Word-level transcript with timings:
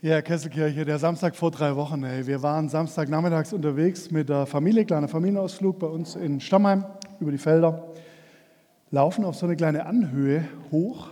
Ja, 0.00 0.22
Kesselkirche, 0.22 0.84
der 0.84 1.00
Samstag 1.00 1.34
vor 1.34 1.50
drei 1.50 1.74
Wochen. 1.74 2.04
Ey. 2.04 2.24
Wir 2.24 2.40
waren 2.40 2.68
Samstagnachmittags 2.68 3.52
unterwegs 3.52 4.12
mit 4.12 4.28
der 4.28 4.46
Familie, 4.46 4.84
kleiner 4.84 5.08
Familienausflug 5.08 5.80
bei 5.80 5.88
uns 5.88 6.14
in 6.14 6.40
Stammheim 6.40 6.84
über 7.18 7.32
die 7.32 7.38
Felder, 7.38 7.88
laufen 8.92 9.24
auf 9.24 9.34
so 9.34 9.46
eine 9.46 9.56
kleine 9.56 9.86
Anhöhe 9.86 10.44
hoch 10.70 11.08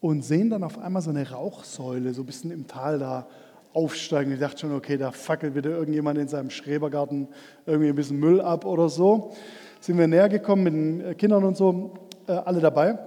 und 0.00 0.24
sehen 0.24 0.48
dann 0.48 0.64
auf 0.64 0.78
einmal 0.78 1.02
so 1.02 1.10
eine 1.10 1.30
Rauchsäule, 1.30 2.14
so 2.14 2.22
ein 2.22 2.24
bisschen 2.24 2.50
im 2.52 2.66
Tal 2.66 2.98
da 2.98 3.26
aufsteigen. 3.74 4.32
Ich 4.32 4.40
dachte 4.40 4.60
schon, 4.60 4.72
okay, 4.72 4.96
da 4.96 5.12
fackelt 5.12 5.54
wieder 5.54 5.68
irgendjemand 5.68 6.18
in 6.18 6.26
seinem 6.26 6.48
Schrebergarten 6.48 7.28
irgendwie 7.66 7.90
ein 7.90 7.94
bisschen 7.94 8.18
Müll 8.18 8.40
ab 8.40 8.64
oder 8.64 8.88
so. 8.88 9.34
Sind 9.80 9.98
wir 9.98 10.06
näher 10.06 10.30
gekommen 10.30 10.62
mit 10.62 10.72
den 10.72 11.16
Kindern 11.18 11.44
und 11.44 11.58
so, 11.58 11.92
äh, 12.26 12.32
alle 12.32 12.60
dabei. 12.60 12.98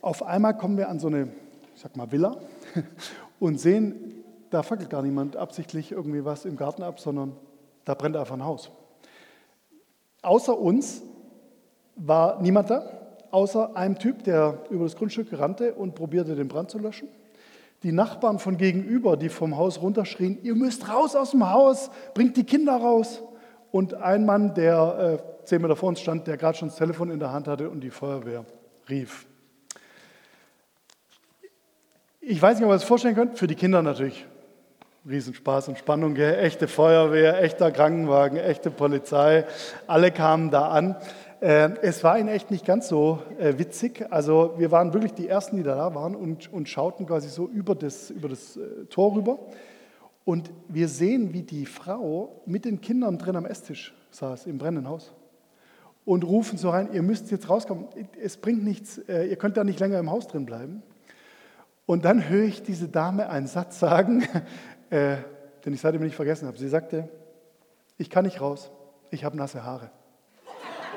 Auf 0.00 0.22
einmal 0.22 0.56
kommen 0.56 0.78
wir 0.78 0.88
an 0.88 1.00
so 1.00 1.08
eine, 1.08 1.26
ich 1.74 1.80
sag 1.80 1.96
mal, 1.96 2.12
Villa 2.12 2.36
und 3.42 3.58
sehen, 3.58 4.22
da 4.50 4.62
fackelt 4.62 4.88
gar 4.88 5.02
niemand 5.02 5.36
absichtlich 5.36 5.90
irgendwie 5.90 6.24
was 6.24 6.44
im 6.44 6.56
Garten 6.56 6.84
ab, 6.84 7.00
sondern 7.00 7.34
da 7.84 7.94
brennt 7.94 8.16
einfach 8.16 8.34
ein 8.34 8.44
Haus. 8.44 8.70
Außer 10.22 10.56
uns 10.56 11.02
war 11.96 12.40
niemand 12.40 12.70
da, 12.70 12.84
außer 13.32 13.76
einem 13.76 13.98
Typ, 13.98 14.22
der 14.22 14.60
über 14.70 14.84
das 14.84 14.94
Grundstück 14.94 15.36
rannte 15.36 15.74
und 15.74 15.96
probierte, 15.96 16.36
den 16.36 16.46
Brand 16.46 16.70
zu 16.70 16.78
löschen. 16.78 17.08
Die 17.82 17.90
Nachbarn 17.90 18.38
von 18.38 18.58
gegenüber, 18.58 19.16
die 19.16 19.28
vom 19.28 19.56
Haus 19.56 19.82
runterschrien, 19.82 20.38
ihr 20.44 20.54
müsst 20.54 20.88
raus 20.88 21.16
aus 21.16 21.32
dem 21.32 21.50
Haus, 21.50 21.90
bringt 22.14 22.36
die 22.36 22.44
Kinder 22.44 22.76
raus. 22.76 23.24
Und 23.72 23.94
ein 23.94 24.24
Mann, 24.24 24.54
der 24.54 25.18
äh, 25.42 25.46
zehn 25.46 25.60
Meter 25.60 25.74
vor 25.74 25.88
uns 25.88 26.00
stand, 26.00 26.28
der 26.28 26.36
gerade 26.36 26.58
schon 26.58 26.68
das 26.68 26.76
Telefon 26.76 27.10
in 27.10 27.18
der 27.18 27.32
Hand 27.32 27.48
hatte 27.48 27.68
und 27.70 27.80
die 27.80 27.90
Feuerwehr 27.90 28.44
rief. 28.88 29.26
Ich 32.24 32.40
weiß 32.40 32.58
nicht, 32.58 32.66
ob 32.66 32.70
ihr 32.70 32.76
es 32.76 32.84
vorstellen 32.84 33.16
könnt, 33.16 33.36
für 33.36 33.48
die 33.48 33.56
Kinder 33.56 33.82
natürlich 33.82 34.24
Riesenspaß 35.08 35.66
und 35.66 35.76
Spannung, 35.76 36.14
gell? 36.14 36.38
echte 36.38 36.68
Feuerwehr, 36.68 37.42
echter 37.42 37.72
Krankenwagen, 37.72 38.38
echte 38.38 38.70
Polizei, 38.70 39.44
alle 39.88 40.12
kamen 40.12 40.52
da 40.52 40.68
an. 40.68 40.94
Äh, 41.40 41.70
es 41.82 42.04
war 42.04 42.16
in 42.16 42.28
echt 42.28 42.52
nicht 42.52 42.64
ganz 42.64 42.86
so 42.86 43.18
äh, 43.40 43.58
witzig. 43.58 44.06
Also 44.10 44.54
wir 44.56 44.70
waren 44.70 44.92
wirklich 44.92 45.14
die 45.14 45.26
Ersten, 45.26 45.56
die 45.56 45.64
da 45.64 45.96
waren 45.96 46.14
und, 46.14 46.52
und 46.52 46.68
schauten 46.68 47.06
quasi 47.06 47.28
so 47.28 47.48
über 47.48 47.74
das, 47.74 48.10
über 48.10 48.28
das 48.28 48.56
äh, 48.56 48.84
Tor 48.88 49.16
rüber. 49.16 49.40
Und 50.24 50.52
wir 50.68 50.86
sehen, 50.86 51.32
wie 51.32 51.42
die 51.42 51.66
Frau 51.66 52.40
mit 52.46 52.64
den 52.64 52.80
Kindern 52.80 53.18
drin 53.18 53.34
am 53.34 53.46
Esstisch 53.46 53.92
saß, 54.12 54.46
im 54.46 54.58
brennenden 54.58 54.88
Haus. 54.88 55.12
Und 56.04 56.22
rufen 56.22 56.56
so 56.56 56.70
rein, 56.70 56.88
ihr 56.92 57.02
müsst 57.02 57.32
jetzt 57.32 57.50
rauskommen, 57.50 57.88
es 58.22 58.36
bringt 58.36 58.62
nichts, 58.62 59.00
ihr 59.08 59.36
könnt 59.36 59.56
da 59.56 59.64
nicht 59.64 59.80
länger 59.80 59.98
im 59.98 60.10
Haus 60.10 60.26
drin 60.26 60.46
bleiben. 60.46 60.82
Und 61.92 62.06
dann 62.06 62.26
höre 62.26 62.44
ich 62.44 62.62
diese 62.62 62.88
Dame 62.88 63.28
einen 63.28 63.46
Satz 63.46 63.78
sagen, 63.78 64.22
äh, 64.88 65.16
den 65.62 65.74
ich 65.74 65.82
seitdem 65.82 66.00
nicht 66.02 66.16
vergessen 66.16 66.48
habe. 66.48 66.56
Sie 66.56 66.66
sagte, 66.66 67.06
ich 67.98 68.08
kann 68.08 68.24
nicht 68.24 68.40
raus, 68.40 68.70
ich 69.10 69.24
habe 69.24 69.36
nasse 69.36 69.62
Haare. 69.62 69.90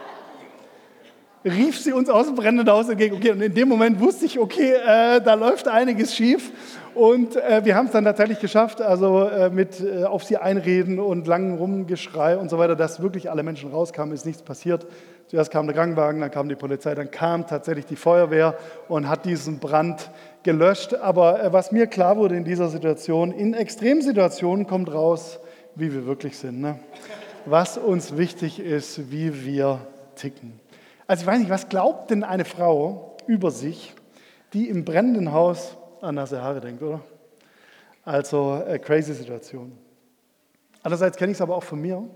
Rief 1.43 1.77
sie 1.77 1.91
uns 1.91 2.09
aus 2.09 2.27
dem 2.27 2.35
brennenden 2.35 2.73
Haus 2.73 2.87
entgegen. 2.87 3.17
Okay, 3.17 3.31
und 3.31 3.41
in 3.41 3.53
dem 3.53 3.67
Moment 3.67 3.99
wusste 3.99 4.23
ich, 4.23 4.39
okay, 4.39 4.71
äh, 4.71 5.19
da 5.19 5.33
läuft 5.33 5.67
einiges 5.67 6.15
schief. 6.15 6.53
Und 6.93 7.35
äh, 7.35 7.65
wir 7.65 7.75
haben 7.75 7.87
es 7.87 7.91
dann 7.91 8.05
tatsächlich 8.05 8.39
geschafft, 8.39 8.81
also 8.81 9.25
äh, 9.25 9.49
mit 9.49 9.81
äh, 9.81 10.05
auf 10.05 10.23
sie 10.23 10.37
einreden 10.37 10.99
und 10.99 11.27
langem 11.27 11.57
Rumgeschrei 11.57 12.37
und 12.37 12.49
so 12.49 12.57
weiter, 12.57 12.77
dass 12.77 13.01
wirklich 13.01 13.29
alle 13.29 13.43
Menschen 13.43 13.69
rauskamen, 13.69 14.15
ist 14.15 14.25
nichts 14.25 14.43
passiert. 14.43 14.87
Zuerst 15.27 15.51
kam 15.51 15.65
der 15.65 15.75
Krankenwagen, 15.75 16.21
dann 16.21 16.31
kam 16.31 16.47
die 16.47 16.55
Polizei, 16.55 16.95
dann 16.95 17.11
kam 17.11 17.45
tatsächlich 17.47 17.85
die 17.85 17.97
Feuerwehr 17.97 18.57
und 18.87 19.09
hat 19.09 19.25
diesen 19.25 19.59
Brand 19.59 20.09
gelöscht. 20.45 20.93
Aber 20.93 21.43
äh, 21.43 21.51
was 21.51 21.73
mir 21.73 21.87
klar 21.87 22.15
wurde 22.15 22.37
in 22.37 22.45
dieser 22.45 22.69
Situation, 22.69 23.33
in 23.33 23.53
Extremsituationen 23.53 24.65
kommt 24.65 24.93
raus, 24.93 25.39
wie 25.75 25.91
wir 25.93 26.05
wirklich 26.05 26.37
sind. 26.37 26.61
Ne? 26.61 26.79
Was 27.45 27.77
uns 27.77 28.15
wichtig 28.15 28.61
ist, 28.61 29.11
wie 29.11 29.43
wir 29.43 29.81
ticken. 30.15 30.61
Also 31.07 31.21
ich 31.23 31.27
weiß 31.27 31.39
nicht, 31.39 31.49
was 31.49 31.67
glaubt 31.67 32.09
denn 32.09 32.23
eine 32.23 32.45
Frau 32.45 33.17
über 33.27 33.51
sich, 33.51 33.93
die 34.53 34.69
im 34.69 34.85
brennenden 34.85 35.33
Haus 35.33 35.75
an 36.01 36.15
nasse 36.15 36.41
Haare 36.41 36.61
denkt, 36.61 36.81
oder? 36.81 37.01
Also 38.03 38.63
äh, 38.65 38.79
crazy 38.79 39.13
Situation. 39.13 39.77
Andererseits 40.81 41.17
kenne 41.17 41.31
ich 41.31 41.37
es 41.37 41.41
aber 41.41 41.55
auch 41.55 41.63
von 41.63 41.81
mir. 41.81 42.07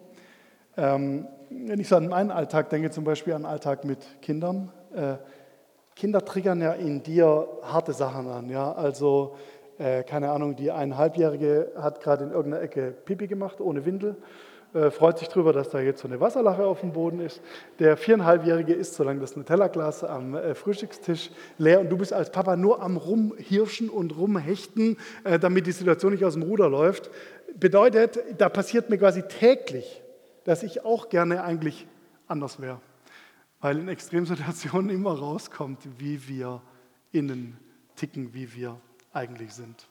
Ähm, 0.78 1.28
wenn 1.50 1.80
ich 1.80 1.88
so 1.88 1.96
an 1.96 2.08
meinen 2.08 2.30
Alltag 2.30 2.70
denke, 2.70 2.92
zum 2.92 3.04
Beispiel 3.04 3.34
an 3.34 3.42
den 3.42 3.48
Alltag 3.48 3.84
mit 3.84 4.22
Kindern, 4.22 4.72
äh, 4.94 5.16
Kinder 6.00 6.24
triggern 6.24 6.62
ja 6.62 6.72
in 6.72 7.04
dir 7.04 7.46
harte 7.62 7.92
Sachen 7.92 8.30
an. 8.30 8.50
Ja? 8.50 8.72
Also, 8.72 9.36
äh, 9.78 10.04
keine 10.04 10.32
Ahnung, 10.32 10.56
die 10.56 10.72
eineinhalbjährige 10.72 11.74
hat 11.76 12.02
gerade 12.02 12.24
in 12.24 12.32
irgendeiner 12.32 12.64
Ecke 12.64 12.94
Pipi 13.04 13.28
gemacht, 13.28 13.60
ohne 13.60 13.86
Windel, 13.86 14.16
äh, 14.74 14.92
freut 14.92 15.20
sich 15.20 15.28
darüber, 15.28 15.52
dass 15.52 15.72
da 15.72 15.82
jetzt 15.82 16.00
so 16.00 16.08
eine 16.08 16.22
Wasserlache 16.22 16.66
auf 16.66 16.80
dem 16.80 16.94
Boden 16.94 17.20
ist. 17.20 17.42
Der 17.80 17.98
viereinhalbjährige 17.98 18.74
isst 18.74 18.94
so 18.94 19.04
lange 19.04 19.20
das 19.20 19.36
Nutella-Glas 19.36 20.06
am 20.06 20.36
äh, 20.36 20.56
Frühstückstisch 20.56 21.32
leer 21.58 21.82
und 21.82 21.90
du 21.90 21.98
bist 21.98 22.14
als 22.14 22.32
Papa 22.32 22.56
nur 22.56 22.82
am 22.82 22.96
Rumhirschen 22.96 23.90
und 23.90 24.18
Rumhechten, 24.18 24.96
äh, 25.26 25.38
damit 25.38 25.68
die 25.68 25.74
Situation 25.74 26.14
nicht 26.14 26.24
aus 26.24 26.36
dem 26.36 26.44
Ruder 26.44 26.70
läuft. 26.70 27.10
Bedeutet, 27.60 28.20
da 28.38 28.48
passiert 28.48 28.90
mir 28.90 29.00
quasi 29.00 29.24
täglich, 29.24 30.02
dass 30.46 30.64
ich 30.64 30.86
auch 30.86 31.10
gerne 31.10 31.44
eigentlich 31.44 31.88
anders 32.30 32.62
wäre 32.62 32.80
weil 33.60 33.78
in 33.78 33.88
Extremsituationen 33.88 34.90
immer 34.96 35.18
rauskommt, 35.18 35.88
wie 35.98 36.28
wir 36.28 36.62
innen 37.12 37.58
ticken, 37.96 38.34
wie 38.34 38.54
wir 38.54 38.80
eigentlich 39.14 39.54
sind. 39.54 39.88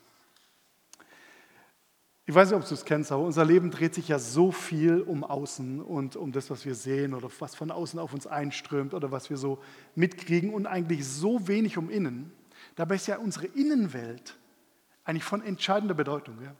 Ich 2.24 2.34
weiß 2.34 2.50
nicht, 2.50 2.60
ob 2.60 2.68
du 2.68 2.74
es 2.74 2.84
kennst, 2.84 3.10
aber 3.10 3.22
unser 3.22 3.44
Leben 3.44 3.70
dreht 3.70 3.94
sich 3.94 4.08
ja 4.08 4.18
so 4.18 4.52
viel 4.52 5.00
um 5.00 5.24
Außen 5.24 5.80
und 5.80 6.14
um 6.14 6.30
das, 6.30 6.50
was 6.50 6.66
wir 6.66 6.74
sehen 6.74 7.14
oder 7.14 7.30
was 7.38 7.54
von 7.54 7.70
außen 7.70 7.98
auf 7.98 8.12
uns 8.12 8.26
einströmt 8.26 8.92
oder 8.92 9.10
was 9.10 9.30
wir 9.30 9.38
so 9.38 9.62
mitkriegen 9.94 10.52
und 10.52 10.66
eigentlich 10.66 11.06
so 11.06 11.48
wenig 11.48 11.78
um 11.78 11.88
Innen. 11.88 12.30
Dabei 12.76 12.96
ist 12.96 13.06
ja 13.06 13.16
unsere 13.16 13.46
Innenwelt 13.46 14.36
eigentlich 15.04 15.24
von 15.24 15.42
entscheidender 15.42 15.94
Bedeutung. 15.94 16.36
Ja? 16.42 16.54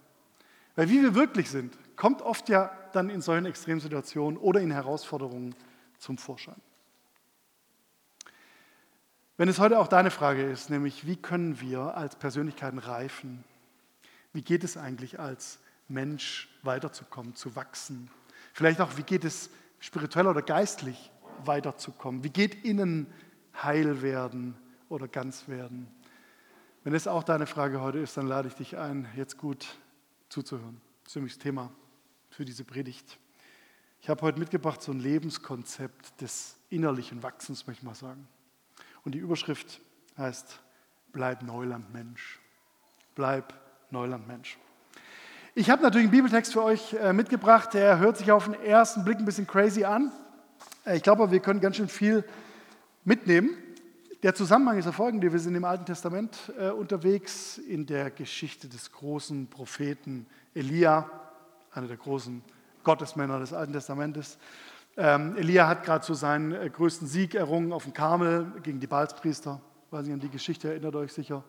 Weil 0.74 0.88
wie 0.88 1.02
wir 1.02 1.14
wirklich 1.14 1.50
sind, 1.50 1.76
kommt 1.97 2.22
oft 2.22 2.48
ja 2.48 2.70
dann 2.94 3.10
in 3.10 3.20
solchen 3.20 3.44
Extremsituationen 3.44 4.38
oder 4.38 4.60
in 4.60 4.70
Herausforderungen 4.70 5.54
zum 5.98 6.16
Vorschein. 6.16 6.56
Wenn 9.38 9.49
es 9.49 9.60
heute 9.60 9.78
auch 9.78 9.87
deine 9.87 10.10
Frage 10.10 10.43
ist, 10.43 10.69
nämlich 10.69 11.06
wie 11.06 11.15
können 11.15 11.60
wir 11.60 11.97
als 11.97 12.16
Persönlichkeiten 12.16 12.81
reifen? 12.81 13.44
Wie 14.32 14.43
geht 14.43 14.65
es 14.65 14.76
eigentlich 14.76 15.21
als 15.21 15.60
Mensch 15.87 16.49
weiterzukommen, 16.65 17.37
zu 17.37 17.54
wachsen? 17.54 18.10
Vielleicht 18.53 18.81
auch, 18.81 18.97
wie 18.97 19.04
geht 19.04 19.25
es 19.25 19.50
spirituell 19.78 20.27
oder 20.27 20.43
geistlich 20.43 21.12
weiterzukommen? 21.44 22.25
Wie 22.25 22.31
geht 22.31 22.65
innen 22.65 23.06
heil 23.62 24.03
werden 24.03 24.56
oder 24.88 25.06
ganz 25.06 25.47
werden? 25.47 25.87
Wenn 26.82 26.94
es 26.94 27.06
auch 27.06 27.22
deine 27.22 27.47
Frage 27.47 27.81
heute 27.81 27.98
ist, 27.98 28.16
dann 28.16 28.27
lade 28.27 28.48
ich 28.48 28.54
dich 28.54 28.77
ein, 28.77 29.06
jetzt 29.15 29.38
gut 29.38 29.69
zuzuhören. 30.31 30.81
Das 31.04 31.12
ist 31.12 31.16
nämlich 31.16 31.34
das 31.34 31.43
Thema 31.44 31.71
für 32.28 32.44
diese 32.44 32.65
Predigt. 32.65 33.21
Ich 34.00 34.09
habe 34.09 34.21
heute 34.22 34.41
mitgebracht 34.41 34.82
so 34.82 34.91
ein 34.91 34.98
Lebenskonzept 34.98 36.21
des 36.21 36.56
innerlichen 36.71 37.22
Wachsens, 37.22 37.69
möchte 37.69 37.82
ich 37.82 37.87
mal 37.87 37.94
sagen. 37.94 38.27
Und 39.08 39.12
die 39.12 39.20
Überschrift 39.20 39.80
heißt, 40.19 40.60
bleib 41.12 41.42
Neulandmensch. 41.42 42.41
Bleib 43.14 43.54
Neulandmensch. 43.91 44.58
Ich 45.54 45.70
habe 45.70 45.82
natürlich 45.82 46.08
einen 46.08 46.10
Bibeltext 46.10 46.52
für 46.52 46.62
euch 46.62 46.92
äh, 46.92 47.14
mitgebracht, 47.14 47.72
der 47.72 48.00
hört 48.00 48.18
sich 48.18 48.30
auf 48.30 48.44
den 48.44 48.62
ersten 48.62 49.04
Blick 49.04 49.18
ein 49.18 49.24
bisschen 49.24 49.47
crazy 49.47 49.82
an. 49.82 50.12
Äh, 50.84 50.98
ich 50.98 51.02
glaube, 51.02 51.30
wir 51.30 51.41
können 51.41 51.62
ganz 51.62 51.76
schön 51.76 51.88
viel 51.88 52.22
mitnehmen. 53.04 53.56
Der 54.22 54.34
Zusammenhang 54.34 54.76
ist 54.76 54.84
der 54.84 54.92
folgende. 54.92 55.32
Wir 55.32 55.41
sind 55.41 55.54
im 55.54 55.64
Alten 55.64 55.86
Testament 55.86 56.36
äh, 56.58 56.68
unterwegs 56.68 57.56
in 57.56 57.86
der 57.86 58.10
Geschichte 58.10 58.68
des 58.68 58.92
großen 58.92 59.47
Propheten 59.47 60.27
Elia, 60.53 61.10
einer 61.72 61.88
der 61.88 61.97
großen 61.97 62.42
Gottesmänner 62.84 63.38
des 63.38 63.54
Alten 63.54 63.72
Testamentes. 63.72 64.36
Ähm, 65.00 65.36
Elia 65.36 65.68
hat 65.68 65.84
gerade 65.84 66.04
so 66.04 66.12
seinen 66.12 66.50
äh, 66.50 66.68
größten 66.68 67.06
Sieg 67.06 67.36
errungen 67.36 67.72
auf 67.72 67.84
dem 67.84 67.92
Karmel 67.92 68.50
gegen 68.65 68.80
die 68.80 68.89
Balzpriester. 68.89 69.60
Weiß 69.92 70.04
nicht, 70.04 70.12
an 70.12 70.18
die 70.18 70.28
Geschichte 70.28 70.71
erinnert 70.71 70.97
euch 70.97 71.12
sicher. 71.12 71.45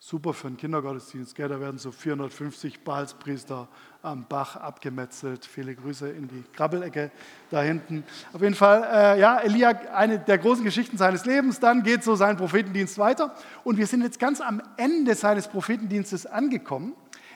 Super 0.00 0.32
für 0.34 0.48
einen 0.48 0.56
Kindergottesdienst. 0.56 1.36
Gell? 1.36 1.48
Da 1.48 1.60
werden 1.60 1.78
so 1.78 1.92
450 1.92 2.82
Balzpriester 2.82 3.68
am 4.02 4.26
Bach 4.28 4.56
abgemetzelt. 4.56 5.46
Viele 5.46 5.76
Grüße 5.76 6.08
in 6.08 6.26
die 6.26 6.42
Krabbelecke 6.52 7.12
da 7.50 7.62
hinten. 7.62 8.02
Auf 8.32 8.42
jeden 8.42 8.56
Fall, 8.56 8.82
äh, 8.92 9.20
ja, 9.20 9.38
Elia, 9.38 9.68
eine 9.94 10.18
der 10.18 10.38
großen 10.38 10.64
Geschichten 10.64 10.98
seines 10.98 11.24
Lebens. 11.24 11.60
Dann 11.60 11.84
geht 11.84 12.02
so 12.02 12.16
sein 12.16 12.36
Prophetendienst 12.36 12.98
weiter. 12.98 13.32
Und 13.62 13.78
wir 13.78 13.86
sind 13.86 14.02
jetzt 14.02 14.18
ganz 14.18 14.40
am 14.40 14.60
Ende 14.76 15.14
seines 15.14 15.46
Prophetendienstes 15.46 16.26
angekommen. 16.26 16.94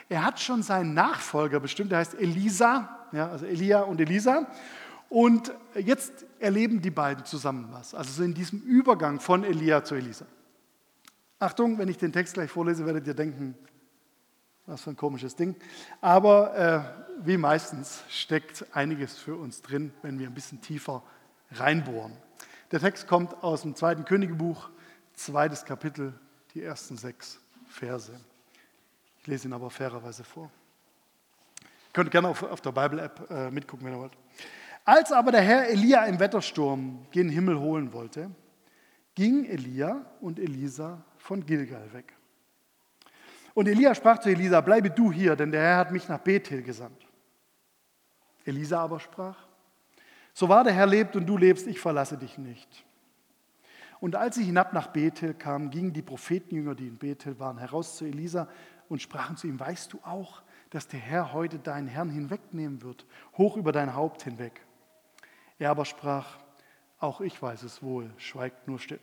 Er 0.09 0.25
hat 0.25 0.41
schon 0.41 0.61
seinen 0.61 0.93
Nachfolger 0.93 1.61
bestimmt, 1.61 1.91
der 1.91 1.99
heißt 1.99 2.15
Elisa, 2.15 3.07
ja, 3.13 3.29
also 3.29 3.45
Elia 3.45 3.81
und 3.81 4.01
Elisa. 4.01 4.47
Und 5.13 5.53
jetzt 5.75 6.25
erleben 6.39 6.81
die 6.81 6.89
beiden 6.89 7.23
zusammen 7.23 7.67
was. 7.69 7.93
Also 7.93 8.11
so 8.11 8.23
in 8.23 8.33
diesem 8.33 8.63
Übergang 8.63 9.19
von 9.19 9.43
Elia 9.43 9.83
zu 9.83 9.93
Elisa. 9.93 10.25
Achtung, 11.37 11.77
wenn 11.77 11.87
ich 11.87 11.99
den 11.99 12.11
Text 12.11 12.33
gleich 12.33 12.49
vorlese, 12.49 12.83
werdet 12.87 13.05
ihr 13.05 13.13
denken, 13.13 13.53
Was 14.65 14.81
für 14.81 14.89
ein 14.89 14.97
komisches 14.97 15.35
Ding. 15.35 15.55
Aber 16.01 16.55
äh, 16.57 17.27
wie 17.27 17.37
meistens 17.37 18.01
steckt 18.09 18.65
einiges 18.75 19.15
für 19.15 19.35
uns 19.35 19.61
drin, 19.61 19.93
wenn 20.01 20.17
wir 20.17 20.25
ein 20.25 20.33
bisschen 20.33 20.61
tiefer 20.61 21.03
reinbohren. 21.51 22.17
Der 22.71 22.79
Text 22.79 23.07
kommt 23.07 23.35
aus 23.43 23.61
dem 23.61 23.75
zweiten 23.75 24.05
Königebuch, 24.05 24.71
zweites 25.13 25.63
Kapitel, 25.63 26.19
die 26.55 26.63
ersten 26.63 26.97
sechs 26.97 27.39
Verse. 27.67 28.19
Ich 29.19 29.27
lese 29.27 29.47
ihn 29.47 29.53
aber 29.53 29.69
fairerweise 29.69 30.23
vor. 30.23 30.49
Ihr 31.61 31.93
könnt 31.93 32.09
gerne 32.09 32.29
auf, 32.29 32.41
auf 32.41 32.61
der 32.61 32.71
Bible-App 32.71 33.29
äh, 33.29 33.51
mitgucken, 33.51 33.85
wenn 33.85 33.93
ihr 33.93 33.99
wollt. 33.99 34.17
Als 34.85 35.11
aber 35.11 35.31
der 35.31 35.41
Herr 35.41 35.69
Elia 35.69 36.05
im 36.05 36.19
Wettersturm 36.19 37.05
gen 37.11 37.29
Himmel 37.29 37.57
holen 37.57 37.93
wollte, 37.93 38.29
ging 39.15 39.45
Elia 39.45 40.05
und 40.19 40.39
Elisa 40.39 41.03
von 41.17 41.45
Gilgal 41.45 41.93
weg. 41.93 42.13
Und 43.53 43.67
Elia 43.67 43.93
sprach 43.95 44.19
zu 44.19 44.29
Elisa, 44.29 44.59
bleibe 44.61 44.89
du 44.89 45.11
hier, 45.11 45.35
denn 45.35 45.51
der 45.51 45.61
Herr 45.61 45.77
hat 45.77 45.91
mich 45.91 46.09
nach 46.09 46.19
Bethel 46.19 46.63
gesandt. 46.63 47.05
Elisa 48.45 48.81
aber 48.81 48.99
sprach, 48.99 49.37
so 50.33 50.49
wahr 50.49 50.63
der 50.63 50.73
Herr 50.73 50.87
lebt 50.87 51.15
und 51.15 51.27
du 51.27 51.37
lebst, 51.37 51.67
ich 51.67 51.79
verlasse 51.79 52.17
dich 52.17 52.37
nicht. 52.37 52.83
Und 53.99 54.15
als 54.15 54.35
sie 54.35 54.43
hinab 54.43 54.73
nach 54.73 54.87
Bethel 54.87 55.33
kamen, 55.33 55.69
gingen 55.69 55.93
die 55.93 56.01
Prophetenjünger, 56.01 56.75
die 56.75 56.87
in 56.87 56.97
Bethel 56.97 57.39
waren, 57.39 57.57
heraus 57.57 57.95
zu 57.95 58.05
Elisa 58.05 58.49
und 58.89 59.01
sprachen 59.01 59.37
zu 59.37 59.47
ihm, 59.47 59.57
weißt 59.57 59.93
du 59.93 59.99
auch, 60.03 60.41
dass 60.71 60.87
der 60.87 60.99
Herr 60.99 61.31
heute 61.31 61.59
deinen 61.59 61.87
Herrn 61.87 62.09
hinwegnehmen 62.09 62.81
wird, 62.81 63.05
hoch 63.37 63.55
über 63.55 63.71
dein 63.71 63.95
Haupt 63.95 64.23
hinweg? 64.23 64.61
Er 65.59 65.71
aber 65.71 65.85
sprach, 65.85 66.27
auch 66.99 67.21
ich 67.21 67.41
weiß 67.41 67.63
es 67.63 67.83
wohl, 67.83 68.09
schweigt 68.17 68.67
nur 68.67 68.79
still. 68.79 68.99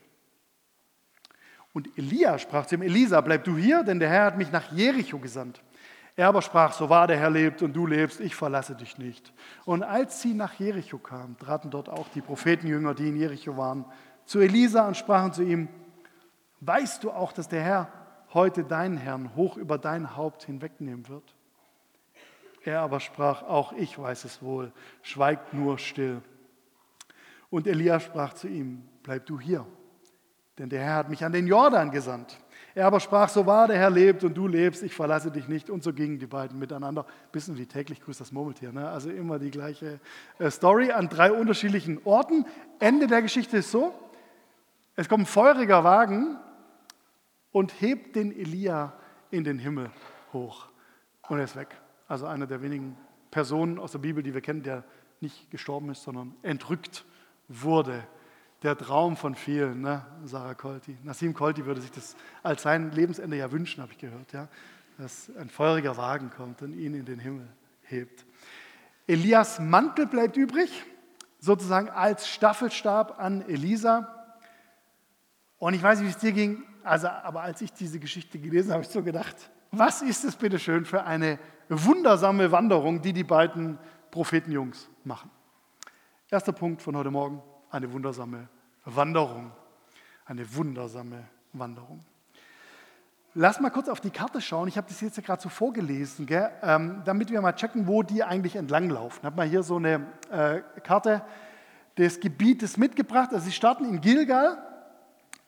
Und 1.73 1.97
Elia 1.97 2.39
sprach 2.39 2.67
zu 2.67 2.75
ihm, 2.75 2.83
Elisa, 2.83 3.21
bleib 3.21 3.45
du 3.45 3.57
hier, 3.57 3.85
denn 3.85 4.01
der 4.01 4.09
Herr 4.09 4.25
hat 4.25 4.39
mich 4.39 4.51
nach 4.51 4.73
Jericho 4.73 5.19
gesandt. 5.19 5.63
Er 6.17 6.29
aber 6.29 6.43
sprach, 6.43 6.73
so 6.73 6.91
wahr 6.91 7.07
der 7.07 7.19
Herr 7.19 7.31
lebt 7.31 7.63
und 7.63 7.73
du 7.73 7.87
lebst, 7.87 8.21
ich 8.21 8.35
verlasse 8.35 8.75
dich 8.75 8.99
nicht. 8.99 9.33
Und 9.65 9.83
als 9.83 10.21
sie 10.21 10.35
nach 10.35 10.55
Jericho 10.55 10.99
kamen, 10.99 11.39
traten 11.39 11.71
dort 11.71 11.89
auch 11.89 12.09
die 12.09 12.21
Prophetenjünger, 12.21 12.95
die 12.95 13.09
in 13.09 13.17
Jericho 13.17 13.57
waren, 13.57 13.85
zu 14.25 14.41
Elisa 14.41 14.87
und 14.87 14.97
sprachen 14.97 15.33
zu 15.33 15.43
ihm, 15.43 15.69
weißt 16.61 17.05
du 17.05 17.11
auch, 17.11 17.33
dass 17.33 17.49
der 17.49 17.63
Herr 17.63 17.93
heute 18.35 18.65
deinen 18.65 18.97
Herrn 18.97 19.35
hoch 19.35 19.57
über 19.57 19.79
dein 19.79 20.17
Haupt 20.17 20.45
hinwegnehmen 20.45 21.09
wird? 21.09 21.35
Er 22.63 22.81
aber 22.81 23.01
sprach, 23.01 23.43
auch 23.43 23.73
ich 23.73 23.99
weiß 23.99 24.25
es 24.25 24.43
wohl, 24.43 24.73
schweigt 25.03 25.55
nur 25.55 25.79
still. 25.79 26.23
Und 27.51 27.67
Elia 27.67 28.01
sprach 28.01 28.33
zu 28.33 28.49
ihm, 28.49 28.89
bleib 29.03 29.27
du 29.27 29.39
hier, 29.39 29.67
denn 30.59 30.69
der 30.69 30.83
Herr 30.83 30.95
hat 30.97 31.11
mich 31.11 31.25
an 31.25 31.33
den 31.33 31.47
Jordan 31.47 31.91
gesandt. 31.91 32.39
Er 32.75 32.87
aber 32.87 33.01
sprach, 33.01 33.29
so 33.29 33.47
wahr 33.47 33.67
der 33.67 33.79
Herr 33.79 33.91
lebt 33.91 34.23
und 34.23 34.35
du 34.35 34.47
lebst, 34.47 34.83
ich 34.83 34.95
verlasse 34.95 35.31
dich 35.31 35.49
nicht. 35.49 35.71
Und 35.71 35.83
so 35.83 35.93
gingen 35.93 36.19
die 36.19 36.27
beiden 36.27 36.59
miteinander. 36.59 37.05
Bisschen 37.33 37.59
wie 37.59 37.67
täglich 37.67 38.01
grüßt 38.01 38.21
das 38.21 38.31
Murmeltier. 38.31 38.71
Ne? 38.73 38.89
Also 38.89 39.11
immer 39.11 39.39
die 39.39 39.51
gleiche 39.51 39.99
äh, 40.39 40.51
Story 40.51 40.93
an 40.93 41.09
drei 41.09 41.33
unterschiedlichen 41.33 42.01
Orten. 42.05 42.47
Ende 42.79 43.09
der 43.09 43.23
Geschichte 43.23 43.57
ist 43.57 43.73
so, 43.73 43.93
es 44.95 45.09
kommt 45.09 45.25
ein 45.25 45.27
feuriger 45.27 45.83
Wagen 45.83 46.37
und 47.51 47.81
hebt 47.81 48.15
den 48.15 48.31
Elia 48.31 48.93
in 49.31 49.43
den 49.43 49.59
Himmel 49.59 49.91
hoch. 50.33 50.69
Und 51.29 51.39
er 51.39 51.45
ist 51.45 51.57
weg. 51.57 51.69
Also 52.07 52.27
einer 52.27 52.47
der 52.47 52.63
wenigen 52.63 52.97
Personen 53.31 53.79
aus 53.79 53.93
der 53.93 53.99
Bibel, 54.01 54.23
die 54.23 54.35
wir 54.35 54.41
kennen, 54.41 54.63
der 54.63 54.85
nicht 55.21 55.51
gestorben 55.51 55.91
ist, 55.91 56.03
sondern 56.03 56.35
entrückt 56.43 57.05
wurde. 57.51 58.07
Der 58.63 58.77
Traum 58.77 59.17
von 59.17 59.35
vielen, 59.35 59.81
ne? 59.81 60.05
Sarah 60.25 60.55
Kolti. 60.55 60.97
Nassim 61.03 61.35
Kolti 61.35 61.65
würde 61.65 61.81
sich 61.81 61.91
das 61.91 62.15
als 62.43 62.63
sein 62.63 62.93
Lebensende 62.93 63.37
ja 63.37 63.51
wünschen, 63.51 63.83
habe 63.83 63.93
ich 63.93 63.99
gehört, 63.99 64.33
ja? 64.33 64.49
dass 64.99 65.31
ein 65.39 65.49
feuriger 65.49 65.97
Wagen 65.97 66.31
kommt 66.31 66.61
und 66.63 66.75
ihn 66.75 66.95
in 66.95 67.07
den 67.07 67.19
Himmel 67.19 67.49
hebt. 67.83 68.27
Elias 69.07 69.59
Mantel 69.59 70.07
bleibt 70.07 70.37
übrig, 70.37 70.85
sozusagen 71.39 71.89
als 71.89 72.29
Staffelstab 72.29 73.19
an 73.19 73.43
Elisa. 73.49 74.37
Und 75.59 75.75
ich 75.75 75.83
weiß 75.83 76.01
nicht, 76.01 76.09
wie 76.09 76.13
es 76.13 76.19
dir 76.19 76.33
ging, 76.33 76.63
also, 76.85 77.09
aber 77.09 77.43
als 77.43 77.61
ich 77.61 77.73
diese 77.73 77.99
Geschichte 77.99 78.39
gelesen 78.39 78.69
habe, 78.69 78.83
habe 78.83 78.85
ich 78.85 78.91
so 78.91 79.03
gedacht, 79.03 79.51
was 79.71 80.03
ist 80.03 80.25
es 80.25 80.37
bitte 80.37 80.59
schön 80.59 80.85
für 80.85 81.05
eine 81.05 81.39
wundersame 81.69 82.53
Wanderung, 82.53 83.01
die 83.01 83.13
die 83.13 83.25
beiden 83.25 83.79
Prophetenjungs 84.11 84.89
machen. 85.05 85.31
Erster 86.33 86.53
Punkt 86.53 86.81
von 86.81 86.97
heute 86.97 87.11
Morgen, 87.11 87.43
eine 87.73 87.93
wundersame 87.93 88.47
Wanderung. 88.85 89.51
Eine 90.25 90.55
wundersame 90.55 91.25
Wanderung. 91.53 92.05
Lass 93.35 93.59
mal 93.59 93.71
kurz 93.71 93.89
auf 93.89 94.01
die 94.01 94.11
Karte 94.11 94.41
schauen. 94.41 94.69
Ich 94.69 94.77
habe 94.77 94.87
das 94.87 95.01
jetzt 95.01 95.21
gerade 95.25 95.43
so 95.43 95.49
vorgelesen, 95.49 96.29
ähm, 96.63 97.03
damit 97.05 97.33
wir 97.33 97.41
mal 97.41 97.55
checken, 97.55 97.89
wo 97.89 98.05
die 98.05 98.23
eigentlich 98.23 98.55
entlanglaufen. 98.55 99.19
Ich 99.19 99.25
habe 99.25 99.35
mal 99.35 99.49
hier 99.49 99.65
so 99.65 99.79
eine 99.79 100.07
äh, 100.31 100.61
Karte 100.83 101.23
des 101.99 102.21
Gebietes 102.21 102.77
mitgebracht. 102.77 103.31
Also 103.33 103.47
sie 103.47 103.53
starten 103.53 103.85
in 103.87 104.01
Gilgal, 104.01 104.57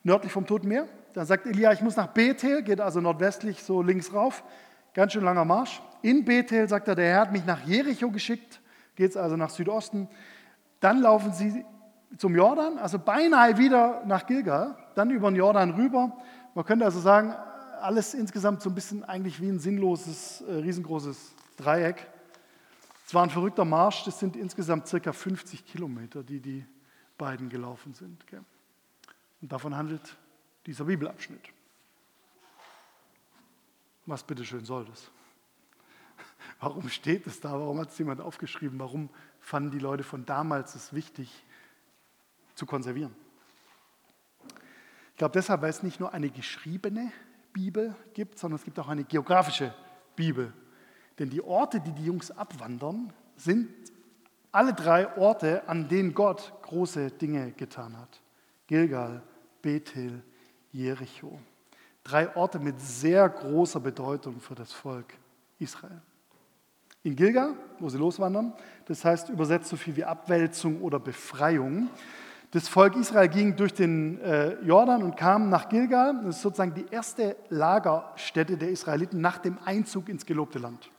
nördlich 0.03 0.33
vom 0.33 0.49
Toten 0.49 0.67
Meer. 0.67 0.89
Da 1.13 1.25
sagt 1.25 1.47
Elia, 1.47 1.73
ich 1.73 1.81
muss 1.81 1.95
nach 1.95 2.09
Bethel, 2.09 2.65
geht 2.65 2.81
also 2.81 3.01
nordwestlich 3.01 3.63
so 3.63 3.83
links 3.83 4.13
rauf. 4.13 4.43
Ganz 4.95 5.13
schön 5.13 5.23
langer 5.23 5.45
Marsch. 5.45 5.81
In 6.03 6.25
Bethel 6.25 6.69
sagt 6.69 6.89
er, 6.89 6.97
der 6.97 7.09
Herr 7.09 7.21
hat 7.21 7.31
mich 7.31 7.47
nach 7.47 7.61
Jericho 7.61 8.11
geschickt. 8.11 8.61
Geht 8.97 9.11
es 9.11 9.17
also 9.17 9.37
nach 9.37 9.51
Südosten. 9.51 10.09
Dann 10.83 11.01
laufen 11.01 11.33
sie 11.33 11.65
zum 12.19 12.35
Jordan, 12.35 12.77
also 12.77 12.99
beinahe 12.99 13.57
wieder 13.57 14.05
nach 14.05 14.27
Gilgal, 14.27 14.77
dann 14.97 15.11
über 15.11 15.31
den 15.31 15.37
Jordan 15.37 15.71
rüber. 15.71 16.21
Man 16.57 16.65
könnte 16.65 16.85
also 16.85 16.99
sagen, 16.99 17.33
alles 17.81 18.15
insgesamt 18.15 18.63
so 18.63 18.69
ein 18.69 18.75
bisschen 18.75 19.05
eigentlich 19.05 19.41
wie 19.41 19.49
ein 19.49 19.61
sinnloses, 19.61 20.41
äh, 20.41 20.55
riesengroßes 20.55 21.35
Dreieck. 21.57 22.09
Es 23.07 23.15
war 23.15 23.23
ein 23.23 23.31
verrückter 23.31 23.65
Marsch, 23.65 24.03
das 24.05 24.19
sind 24.19 24.35
insgesamt 24.35 24.89
circa 24.89 25.13
50 25.13 25.65
Kilometer, 25.65 26.25
die 26.25 26.41
die 26.41 26.67
beiden 27.17 27.49
gelaufen 27.49 27.95
sind. 27.95 28.25
Und 29.41 29.53
davon 29.53 29.77
handelt 29.77 30.17
dieser 30.67 30.85
Bibelabschnitt. 30.85 31.49
Was 34.07 34.25
bitteschön 34.25 34.65
soll 34.65 34.85
das? 34.87 35.13
Warum 36.61 36.89
steht 36.89 37.25
es 37.29 37.39
da? 37.39 37.53
Warum 37.53 37.79
hat 37.79 37.91
es 37.91 37.99
jemand 37.99 38.21
aufgeschrieben? 38.21 38.81
Warum 38.81 39.11
fanden 39.43 39.71
die 39.71 39.79
Leute 39.79 40.05
von 40.05 40.25
damals 40.25 40.75
es 40.75 40.95
wichtig 40.95 41.45
zu 42.55 42.65
konservieren? 42.65 43.15
Ich 45.11 45.19
glaube 45.19 45.33
deshalb, 45.35 45.61
weil 45.61 45.71
es 45.71 45.83
nicht 45.83 46.01
nur 46.01 46.15
eine 46.15 46.31
geschriebene 46.31 47.13
Bibel 47.53 47.95
gibt, 48.15 48.39
sondern 48.39 48.59
es 48.59 48.65
gibt 48.65 48.79
auch 48.79 48.89
eine 48.89 49.05
geografische 49.05 49.75
Bibel. 50.17 50.53
Denn 51.19 51.29
die 51.29 51.43
Orte, 51.43 51.81
die 51.81 51.93
die 51.93 52.07
Jungs 52.07 52.31
abwandern, 52.31 53.13
sind 53.37 53.69
alle 54.51 54.73
drei 54.73 55.17
Orte, 55.17 55.69
an 55.69 55.89
denen 55.89 56.15
Gott 56.15 56.53
große 56.63 57.11
Dinge 57.11 57.53
getan 57.53 57.97
hat. 57.99 58.21
Gilgal, 58.67 59.23
Bethel, 59.61 60.23
Jericho. 60.73 61.39
Drei 62.05 62.35
Orte 62.35 62.59
mit 62.59 62.81
sehr 62.81 63.29
großer 63.29 63.81
Bedeutung 63.81 64.41
für 64.41 64.55
das 64.55 64.73
Volk 64.73 65.15
Israel. 65.59 66.01
In 67.03 67.17
Gilgal, 67.17 67.55
wo 67.79 67.89
sie 67.89 67.99
loswandern, 67.99 68.53
das 68.87 69.05
heißt 69.05 69.29
übersetzt 69.31 69.69
so 69.69 69.77
viel 69.77 69.97
wie 69.97 70.05
Abwälzung 70.05 70.83
oder 70.83 71.01
Befreiung. 71.01 71.89
Das 72.53 72.69
Volk 72.69 72.97
Israel 72.97 73.29
ging 73.29 73.57
durch 73.57 73.75
den 73.75 74.21
äh, 74.21 74.61
Jordan 74.63 75.03
und 75.03 75.17
kam 75.17 75.49
nach 75.49 75.69
Gilgal. 75.69 76.21
Das 76.25 76.37
ist 76.37 76.43
sozusagen 76.43 76.75
die 76.75 76.87
erste 76.91 77.37
Lagerstätte 77.49 78.57
der 78.57 78.71
Israeliten 78.71 79.21
nach 79.21 79.39
dem 79.39 79.59
Einzug 79.65 80.09
ins 80.09 80.27
gelobte 80.27 80.59
Land. 80.59 80.91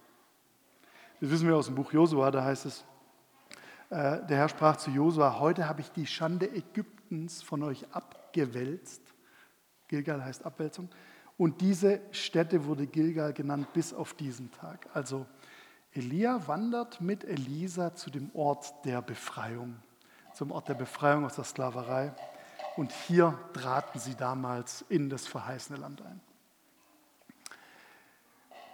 Das 1.22 1.29
wissen 1.29 1.48
wir 1.48 1.55
aus 1.55 1.67
dem 1.67 1.75
Buch 1.75 1.93
Josua, 1.93 2.31
da 2.31 2.43
heißt 2.43 2.65
es, 2.65 2.83
äh, 3.89 4.25
der 4.25 4.38
Herr 4.38 4.50
sprach 4.50 4.77
zu 4.77 4.91
Josua, 4.91 5.39
heute 5.39 5.69
habe 5.69 5.81
ich 5.81 5.91
die 5.91 6.07
Schande 6.07 6.50
Ägyptens 6.53 7.41
von 7.41 7.63
euch 7.63 7.86
abgewälzt 7.91 9.13
Gilgal 9.93 10.25
heißt 10.25 10.43
Abwälzung. 10.45 10.89
Und 11.38 11.62
diese 11.62 12.01
Stätte 12.12 12.65
wurde 12.65 12.88
Gilgal 12.88 13.31
genannt 13.31 13.67
bis 13.74 13.93
auf 13.93 14.15
diesen 14.15 14.51
Tag. 14.51 14.88
Also 14.93 15.27
Elia 15.95 16.47
wandert 16.47 17.01
mit 17.01 17.23
Elisa 17.23 17.93
zu 17.93 18.09
dem 18.09 18.31
Ort 18.33 18.73
der 18.85 19.01
Befreiung, 19.01 19.75
zum 20.33 20.51
Ort 20.51 20.67
der 20.67 20.73
Befreiung 20.73 21.25
aus 21.25 21.35
der 21.35 21.43
Sklaverei. 21.43 22.13
Und 22.75 22.91
hier 22.91 23.38
traten 23.53 24.00
sie 24.00 24.15
damals 24.15 24.83
in 24.89 25.09
das 25.09 25.27
verheißene 25.27 25.77
Land 25.77 26.01
ein. 26.01 26.19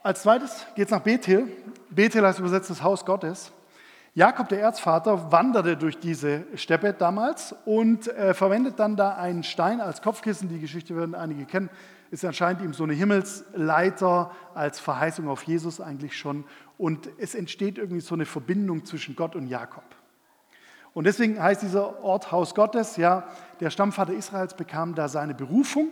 Als 0.01 0.23
zweites 0.23 0.65
geht 0.75 0.85
es 0.85 0.91
nach 0.91 1.01
Bethel. 1.01 1.49
Bethel 1.89 2.25
heißt 2.25 2.39
übersetzt 2.39 2.69
das 2.69 2.81
Haus 2.81 3.05
Gottes. 3.05 3.51
Jakob, 4.15 4.47
der 4.47 4.61
Erzvater, 4.61 5.31
wanderte 5.31 5.75
durch 5.75 5.99
diese 5.99 6.45
Steppe 6.55 6.93
damals 6.93 7.53
und 7.65 8.07
äh, 8.07 8.33
verwendet 8.33 8.79
dann 8.79 8.95
da 8.95 9.15
einen 9.15 9.43
Stein 9.43 9.81
als 9.81 10.01
Kopfkissen. 10.01 10.47
Die 10.47 10.59
Geschichte 10.59 10.95
werden 10.95 11.15
einige 11.15 11.45
kennen. 11.45 11.69
Ist 12.11 12.25
anscheinend 12.25 12.61
ihm 12.63 12.73
so 12.73 12.83
eine 12.83 12.93
Himmelsleiter 12.93 14.31
als 14.53 14.79
Verheißung 14.79 15.27
auf 15.27 15.43
Jesus 15.43 15.79
eigentlich 15.79 16.17
schon. 16.17 16.45
Und 16.77 17.09
es 17.17 17.35
entsteht 17.35 17.77
irgendwie 17.77 18.01
so 18.01 18.15
eine 18.15 18.25
Verbindung 18.25 18.85
zwischen 18.85 19.15
Gott 19.15 19.35
und 19.35 19.47
Jakob. 19.47 19.83
Und 20.93 21.03
deswegen 21.05 21.41
heißt 21.41 21.61
dieser 21.61 22.03
Ort 22.03 22.31
Haus 22.31 22.55
Gottes, 22.55 22.97
ja, 22.97 23.27
der 23.59 23.69
Stammvater 23.69 24.13
Israels 24.13 24.55
bekam 24.55 24.95
da 24.95 25.07
seine 25.07 25.35
Berufung 25.35 25.89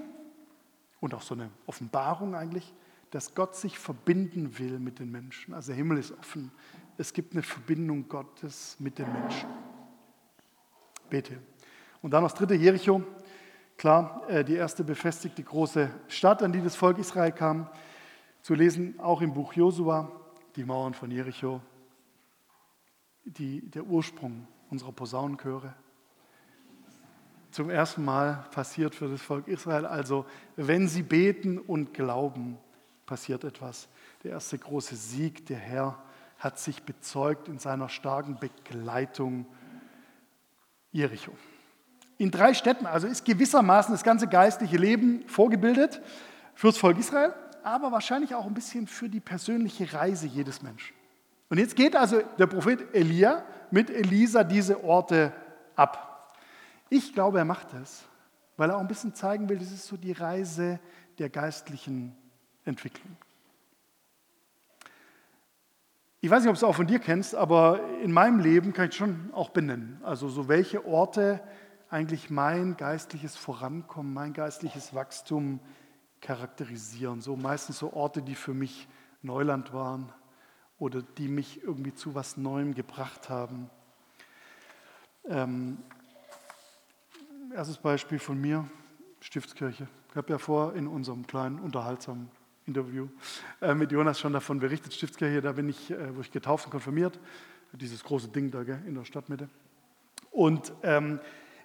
und 1.00 1.14
auch 1.14 1.22
so 1.22 1.36
eine 1.36 1.52
Offenbarung 1.66 2.36
eigentlich, 2.36 2.74
dass 3.12 3.36
Gott 3.36 3.56
sich 3.56 3.78
verbinden 3.78 4.58
will 4.60 4.80
mit 4.80 5.00
den 5.00 5.12
Menschen. 5.12 5.54
Also 5.54 5.68
der 5.68 5.78
Himmel 5.78 5.98
ist 5.98 6.12
offen. 6.18 6.52
Es 6.98 7.14
gibt 7.14 7.34
eine 7.34 7.44
Verbindung 7.44 8.10
Gottes 8.10 8.76
mit 8.80 8.98
den 8.98 9.12
Menschen. 9.14 9.48
Bete. 11.10 11.38
Und 12.02 12.12
dann 12.12 12.24
das 12.24 12.34
dritte 12.34 12.56
Jericho. 12.56 13.02
Klar, 13.78 14.24
äh, 14.28 14.44
die 14.44 14.56
erste 14.56 14.84
befestigte 14.84 15.44
große 15.44 15.92
Stadt, 16.08 16.42
an 16.42 16.52
die 16.52 16.62
das 16.62 16.76
Volk 16.76 16.98
Israel 16.98 17.32
kam. 17.32 17.70
Zu 18.42 18.56
lesen 18.56 19.00
auch 19.00 19.22
im 19.22 19.36
Buch 19.36 19.54
Josua, 19.54 20.12
die 20.56 20.64
Mauern 20.64 20.96
von 20.96 21.12
Jericho, 21.12 21.62
die, 23.24 23.62
der 23.70 23.84
Ursprung 23.84 24.48
unserer 24.72 24.92
Posaunenchöre. 24.92 25.76
Zum 27.52 27.70
ersten 27.70 28.04
Mal 28.04 28.48
passiert 28.52 28.96
für 28.96 29.10
das 29.10 29.22
Volk 29.22 29.48
Israel 29.48 29.86
also, 29.86 30.26
wenn 30.56 30.88
sie 30.88 31.04
beten 31.04 31.60
und 31.60 31.94
glauben, 31.94 32.58
passiert 33.06 33.44
etwas. 33.44 33.90
Der 34.24 34.32
erste 34.32 34.58
große 34.58 34.96
Sieg, 34.96 35.46
der 35.46 35.58
Herr 35.58 36.04
hat 36.40 36.58
sich 36.58 36.82
bezeugt 36.82 37.48
in 37.48 37.60
seiner 37.60 37.90
starken 37.90 38.40
Begleitung 38.40 39.46
Jericho. 40.92 41.32
In 42.18 42.32
drei 42.32 42.54
Städten, 42.54 42.86
also 42.86 43.08
ist 43.08 43.26
gewissermaßen 43.26 43.94
das 43.94 44.04
ganze 44.04 44.28
geistliche 44.28 44.78
Leben 44.78 45.28
vorgebildet 45.28 46.02
fürs 46.56 46.78
Volk 46.78 46.98
Israel, 46.98 47.34
aber 47.64 47.92
wahrscheinlich 47.92 48.34
auch 48.34 48.46
ein 48.46 48.54
bisschen 48.54 48.88
für 48.88 49.10
die 49.10 49.20
persönliche 49.20 49.94
Reise 49.94 50.26
jedes 50.26 50.62
Menschen. 50.62 50.96
Und 51.50 51.60
jetzt 51.60 51.76
geht 51.76 51.96
also 51.96 52.22
der 52.40 52.48
Prophet 52.48 52.94
Elia 52.94 53.44
mit 53.72 53.90
Elisa 53.90 54.44
diese 54.44 54.84
Orte 54.84 55.32
ab. 55.76 56.34
Ich 56.90 57.14
glaube, 57.14 57.38
er 57.38 57.46
macht 57.46 57.74
das, 57.74 58.04
weil 58.58 58.70
er 58.70 58.78
auch 58.78 58.82
ein 58.82 58.88
bisschen 58.88 59.14
zeigen 59.14 59.48
will, 59.48 59.60
das 59.60 59.72
ist 59.72 59.86
so 59.86 59.98
die 59.98 60.14
Reise 60.14 60.80
der 61.20 61.30
geistlichen 61.30 62.16
Entwicklung. 62.66 63.16
Ich 66.20 66.32
weiß 66.32 66.42
nicht, 66.42 66.50
ob 66.50 66.56
du 66.56 66.60
es 66.60 66.64
auch 66.64 66.76
von 66.76 66.88
dir 66.88 67.00
kennst, 67.00 67.36
aber 67.36 67.80
in 68.02 68.12
meinem 68.12 68.40
Leben 68.40 68.74
kann 68.74 68.90
ich 68.90 68.96
schon 68.96 69.30
auch 69.34 69.50
benennen. 69.50 70.02
Also 70.04 70.30
so 70.30 70.48
welche 70.48 70.86
Orte 70.86 71.40
eigentlich 71.90 72.30
mein 72.30 72.76
geistliches 72.78 73.36
Vorankommen, 73.36 74.14
mein 74.14 74.34
geistliches 74.34 74.94
Wachstum 74.94 75.60
charakterisieren. 76.22 77.22
So 77.22 77.36
meistens 77.36 77.80
so 77.80 77.94
Orte, 77.94 78.22
die 78.22 78.36
für 78.36 78.54
mich 78.54 78.88
Neuland 79.22 79.74
waren 79.74 80.12
oder 80.80 81.02
die 81.02 81.28
mich 81.28 81.64
irgendwie 81.64 81.94
zu 81.94 82.16
was 82.16 82.38
Neuem 82.38 82.74
gebracht 82.74 83.30
haben. 83.30 83.70
Ähm, 85.26 85.78
erstes 87.54 87.78
Beispiel 87.78 88.20
von 88.20 88.40
mir, 88.40 88.68
Stiftskirche. 89.20 89.88
Ich 90.10 90.16
habe 90.16 90.32
ja 90.32 90.38
vor 90.38 90.74
in 90.76 90.88
unserem 90.88 91.26
kleinen, 91.28 91.60
unterhaltsamen 91.60 92.30
Interview 92.66 93.08
äh, 93.62 93.74
mit 93.74 93.92
Jonas 93.92 94.20
schon 94.20 94.34
davon 94.34 94.60
berichtet. 94.60 94.94
Stiftskirche, 94.94 95.42
da 95.42 95.54
bin 95.54 95.70
ich, 95.70 95.90
äh, 95.90 96.16
wo 96.16 96.22
ich 96.22 96.32
getauft 96.32 96.66
und 96.66 96.72
konfirmiert. 96.72 97.20
Dieses 97.74 98.04
große 98.04 98.30
Ding 98.30 98.50
da 98.52 98.64
gell, 98.64 98.82
in 98.88 98.96
der 98.96 99.06
Stadtmitte. 99.06 99.50
Und 100.32 100.74
ähm, 100.84 101.20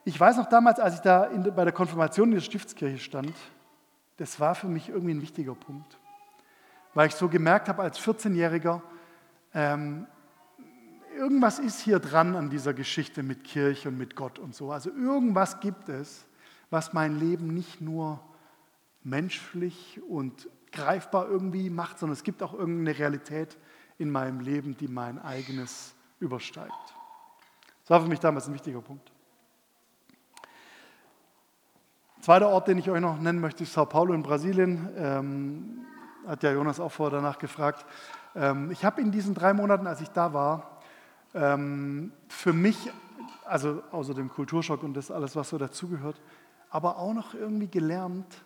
ich 0.05 0.19
weiß 0.19 0.37
noch 0.37 0.49
damals, 0.49 0.81
als 0.81 0.97
ich 0.97 1.01
da 1.01 1.25
in, 1.25 1.43
bei 1.55 1.65
der 1.65 1.73
Konfirmation 1.73 2.29
in 2.29 2.35
der 2.35 2.41
Stiftskirche 2.41 2.99
stand, 2.99 3.35
das 4.17 4.41
war 4.41 4.55
für 4.55 4.69
mich 4.69 4.89
irgendwie 4.89 5.15
ein 5.15 5.23
wichtiger 5.23 5.55
Punkt. 5.55 5.99
Weil 6.95 7.09
ich 7.09 7.15
so 7.15 7.29
gemerkt 7.29 7.69
habe 7.69 7.83
als 7.83 7.99
14-Jähriger, 8.01 8.83
ähm, 9.55 10.07
irgendwas 11.17 11.59
ist 11.59 11.81
hier 11.81 11.99
dran 11.99 12.37
an 12.37 12.51
dieser 12.51 12.75
Geschichte 12.75 13.23
mit 13.23 13.45
Kirche 13.45 13.89
und 13.89 13.99
mit 13.99 14.17
Gott 14.17 14.39
und 14.39 14.55
so. 14.55 14.73
Also 14.73 14.91
irgendwas 14.91 15.61
gibt 15.61 15.89
es, 15.89 16.27
was 16.71 16.93
mein 16.93 17.19
Leben 17.19 17.55
nicht 17.55 17.81
nur 17.81 18.21
menschlich 19.05 20.01
und 20.09 20.49
greifbar 20.73 21.29
irgendwie 21.29 21.71
macht, 21.71 21.99
sondern 21.99 22.15
es 22.15 22.23
gibt 22.23 22.43
auch 22.43 22.55
irgendeine 22.55 22.99
Realität 22.99 23.59
in 23.99 24.11
meinem 24.11 24.41
Leben, 24.41 24.77
die 24.77 24.89
mein 24.89 25.19
eigenes 25.19 25.95
übersteigt. 26.19 26.73
Das 27.83 27.91
war 27.91 28.01
für 28.01 28.09
mich 28.09 28.21
damals 28.21 28.49
ein 28.49 28.55
wichtiger 28.55 28.81
Punkt. 28.81 29.12
Zweiter 32.23 32.51
Ort, 32.51 32.69
den 32.69 32.79
ich 32.79 32.89
euch 32.89 33.01
noch 33.01 33.19
nennen 33.19 33.41
möchte, 33.41 33.65
ist 33.65 33.73
Sao 33.73 33.85
Paulo 33.85 34.15
in 34.15 34.23
Brasilien. 34.23 34.89
Ähm, 34.97 35.85
hat 36.25 36.45
ja 36.45 36.53
Jonas 36.53 36.79
auch 36.79 36.93
vorher 36.93 37.19
danach 37.19 37.37
gefragt. 37.37 37.85
Ähm, 38.37 38.71
ich 38.71 38.85
habe 38.85 39.01
in 39.01 39.11
diesen 39.11 39.35
drei 39.35 39.53
Monaten, 39.53 39.89
als 39.89 40.01
ich 40.01 40.09
da 40.11 40.33
war, 40.33 40.79
ähm, 41.35 42.13
für 42.29 42.53
mich, 42.53 42.93
also 43.45 43.83
außer 43.91 44.15
dem 44.15 44.29
Kulturschock 44.29 44.85
und 44.85 44.95
das 44.95 45.11
alles, 45.11 45.35
was 45.35 45.49
so 45.49 45.59
dazugehört, 45.59 46.23
aber 46.71 46.99
auch 46.99 47.13
noch 47.13 47.35
irgendwie 47.35 47.67
gelernt, 47.67 48.45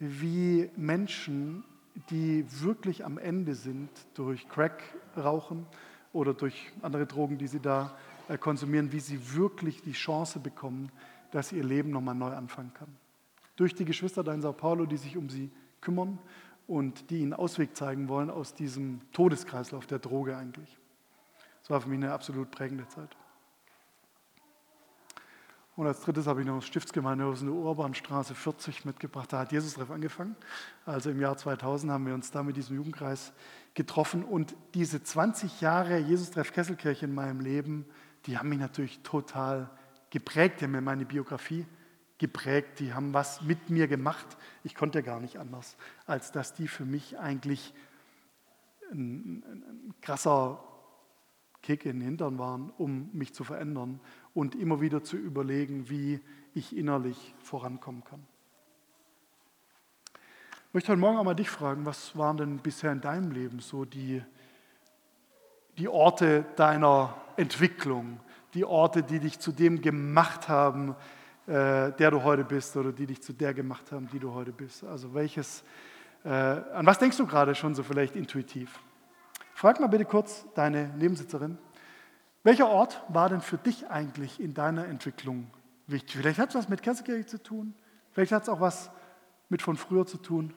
wie 0.00 0.68
Menschen, 0.74 1.62
die 2.10 2.44
wirklich 2.60 3.04
am 3.04 3.18
Ende 3.18 3.54
sind 3.54 3.88
durch 4.14 4.48
Crack 4.48 4.82
rauchen 5.16 5.64
oder 6.12 6.34
durch 6.34 6.72
andere 6.82 7.06
Drogen, 7.06 7.38
die 7.38 7.46
sie 7.46 7.60
da 7.60 7.92
äh, 8.26 8.36
konsumieren, 8.36 8.90
wie 8.90 8.98
sie 8.98 9.36
wirklich 9.36 9.80
die 9.80 9.92
Chance 9.92 10.40
bekommen, 10.40 10.90
dass 11.30 11.52
ihr 11.52 11.62
Leben 11.62 11.90
nochmal 11.90 12.16
neu 12.16 12.34
anfangen 12.34 12.74
kann. 12.74 12.88
Durch 13.56 13.74
die 13.74 13.84
Geschwister 13.84 14.24
da 14.24 14.32
in 14.32 14.42
Sao 14.42 14.52
Paulo, 14.52 14.86
die 14.86 14.96
sich 14.96 15.16
um 15.16 15.28
sie 15.28 15.50
kümmern 15.80 16.18
und 16.66 17.10
die 17.10 17.20
ihnen 17.20 17.34
Ausweg 17.34 17.76
zeigen 17.76 18.08
wollen 18.08 18.30
aus 18.30 18.54
diesem 18.54 19.00
Todeskreislauf 19.12 19.86
der 19.86 19.98
Droge 19.98 20.36
eigentlich. 20.36 20.78
Das 21.60 21.70
war 21.70 21.80
für 21.80 21.88
mich 21.88 21.98
eine 21.98 22.12
absolut 22.12 22.50
prägende 22.50 22.88
Zeit. 22.88 23.16
Und 25.74 25.86
als 25.86 26.00
drittes 26.00 26.26
habe 26.26 26.40
ich 26.40 26.46
noch 26.46 26.56
das 26.56 26.66
Stiftsgemeindehaus 26.66 27.40
in 27.40 27.46
der 27.46 27.54
Urbanstraße 27.54 28.34
40 28.34 28.84
mitgebracht. 28.84 29.32
Da 29.32 29.40
hat 29.40 29.52
Jesus 29.52 29.74
Treff 29.74 29.90
angefangen. 29.90 30.36
Also 30.84 31.10
im 31.10 31.20
Jahr 31.20 31.36
2000 31.36 31.90
haben 31.90 32.06
wir 32.06 32.14
uns 32.14 32.30
da 32.30 32.42
mit 32.42 32.56
diesem 32.56 32.76
Jugendkreis 32.76 33.32
getroffen. 33.72 34.22
Und 34.22 34.54
diese 34.74 35.02
20 35.02 35.62
Jahre 35.62 35.98
Jesus 35.98 36.30
Treff 36.30 36.52
Kesselkirche 36.52 37.06
in 37.06 37.14
meinem 37.14 37.40
Leben, 37.40 37.86
die 38.26 38.36
haben 38.36 38.50
mich 38.50 38.58
natürlich 38.58 39.00
total 39.02 39.70
geprägt. 40.10 40.60
Die 40.60 40.64
haben 40.64 40.72
mir 40.72 40.82
meine 40.82 41.06
Biografie 41.06 41.60
geprägt. 41.60 41.81
Die 42.78 42.94
haben 42.94 43.12
was 43.14 43.42
mit 43.42 43.70
mir 43.70 43.88
gemacht. 43.88 44.26
Ich 44.64 44.74
konnte 44.74 45.02
gar 45.02 45.20
nicht 45.20 45.38
anders, 45.38 45.76
als 46.06 46.32
dass 46.32 46.54
die 46.54 46.68
für 46.68 46.84
mich 46.84 47.18
eigentlich 47.18 47.74
ein, 48.92 49.42
ein 49.44 49.94
krasser 50.00 50.62
Kick 51.62 51.86
in 51.86 52.00
den 52.00 52.02
Hintern 52.02 52.38
waren, 52.38 52.70
um 52.76 53.10
mich 53.12 53.34
zu 53.34 53.44
verändern 53.44 54.00
und 54.34 54.54
immer 54.54 54.80
wieder 54.80 55.02
zu 55.02 55.16
überlegen, 55.16 55.88
wie 55.88 56.20
ich 56.54 56.76
innerlich 56.76 57.34
vorankommen 57.42 58.04
kann. 58.04 58.22
Ich 60.68 60.74
möchte 60.74 60.92
heute 60.92 61.00
Morgen 61.00 61.18
auch 61.18 61.24
mal 61.24 61.34
dich 61.34 61.50
fragen, 61.50 61.86
was 61.86 62.16
waren 62.16 62.36
denn 62.36 62.58
bisher 62.58 62.92
in 62.92 63.00
deinem 63.00 63.30
Leben 63.30 63.60
so 63.60 63.84
die, 63.84 64.22
die 65.78 65.88
Orte 65.88 66.46
deiner 66.56 67.14
Entwicklung, 67.36 68.20
die 68.54 68.64
Orte, 68.64 69.02
die 69.02 69.20
dich 69.20 69.38
zu 69.38 69.52
dem 69.52 69.82
gemacht 69.82 70.48
haben, 70.48 70.96
äh, 71.46 71.92
der 71.92 72.10
du 72.10 72.22
heute 72.22 72.44
bist 72.44 72.76
oder 72.76 72.92
die 72.92 73.06
dich 73.06 73.22
zu 73.22 73.32
der 73.32 73.52
gemacht 73.52 73.90
haben, 73.90 74.08
die 74.12 74.18
du 74.18 74.32
heute 74.32 74.52
bist. 74.52 74.84
Also 74.84 75.12
welches, 75.12 75.64
äh, 76.24 76.28
an 76.28 76.86
was 76.86 76.98
denkst 76.98 77.16
du 77.16 77.26
gerade 77.26 77.54
schon 77.54 77.74
so 77.74 77.82
vielleicht 77.82 78.14
intuitiv? 78.14 78.78
Frag 79.54 79.80
mal 79.80 79.88
bitte 79.88 80.04
kurz 80.04 80.46
deine 80.54 80.88
Nebensitzerin. 80.96 81.58
Welcher 82.44 82.68
Ort 82.68 83.02
war 83.08 83.28
denn 83.28 83.40
für 83.40 83.58
dich 83.58 83.88
eigentlich 83.88 84.40
in 84.40 84.54
deiner 84.54 84.86
Entwicklung 84.86 85.50
wichtig? 85.86 86.16
Vielleicht 86.16 86.38
hat 86.38 86.50
es 86.50 86.54
was 86.54 86.68
mit 86.68 86.82
Kesselkirche 86.82 87.26
zu 87.26 87.42
tun, 87.42 87.74
vielleicht 88.12 88.32
hat 88.32 88.42
es 88.42 88.48
auch 88.48 88.60
was 88.60 88.90
mit 89.48 89.62
von 89.62 89.76
früher 89.76 90.06
zu 90.06 90.18
tun. 90.18 90.54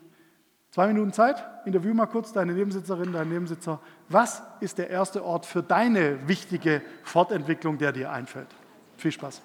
Zwei 0.72 0.88
Minuten 0.88 1.14
Zeit, 1.14 1.44
interview 1.66 1.94
mal 1.94 2.06
kurz 2.06 2.34
deine 2.34 2.54
Nebensitzerin, 2.54 3.14
deinen 3.14 3.32
Nebensitzer. 3.32 3.80
Was 4.10 4.44
ist 4.60 4.78
der 4.78 4.90
erste 4.90 5.24
Ort 5.24 5.46
für 5.46 5.64
deine 5.64 6.28
wichtige 6.28 6.82
Fortentwicklung, 7.04 7.78
der 7.78 7.92
dir 7.92 8.12
einfällt? 8.12 8.50
Viel 8.98 9.12
Spaß. 9.12 9.42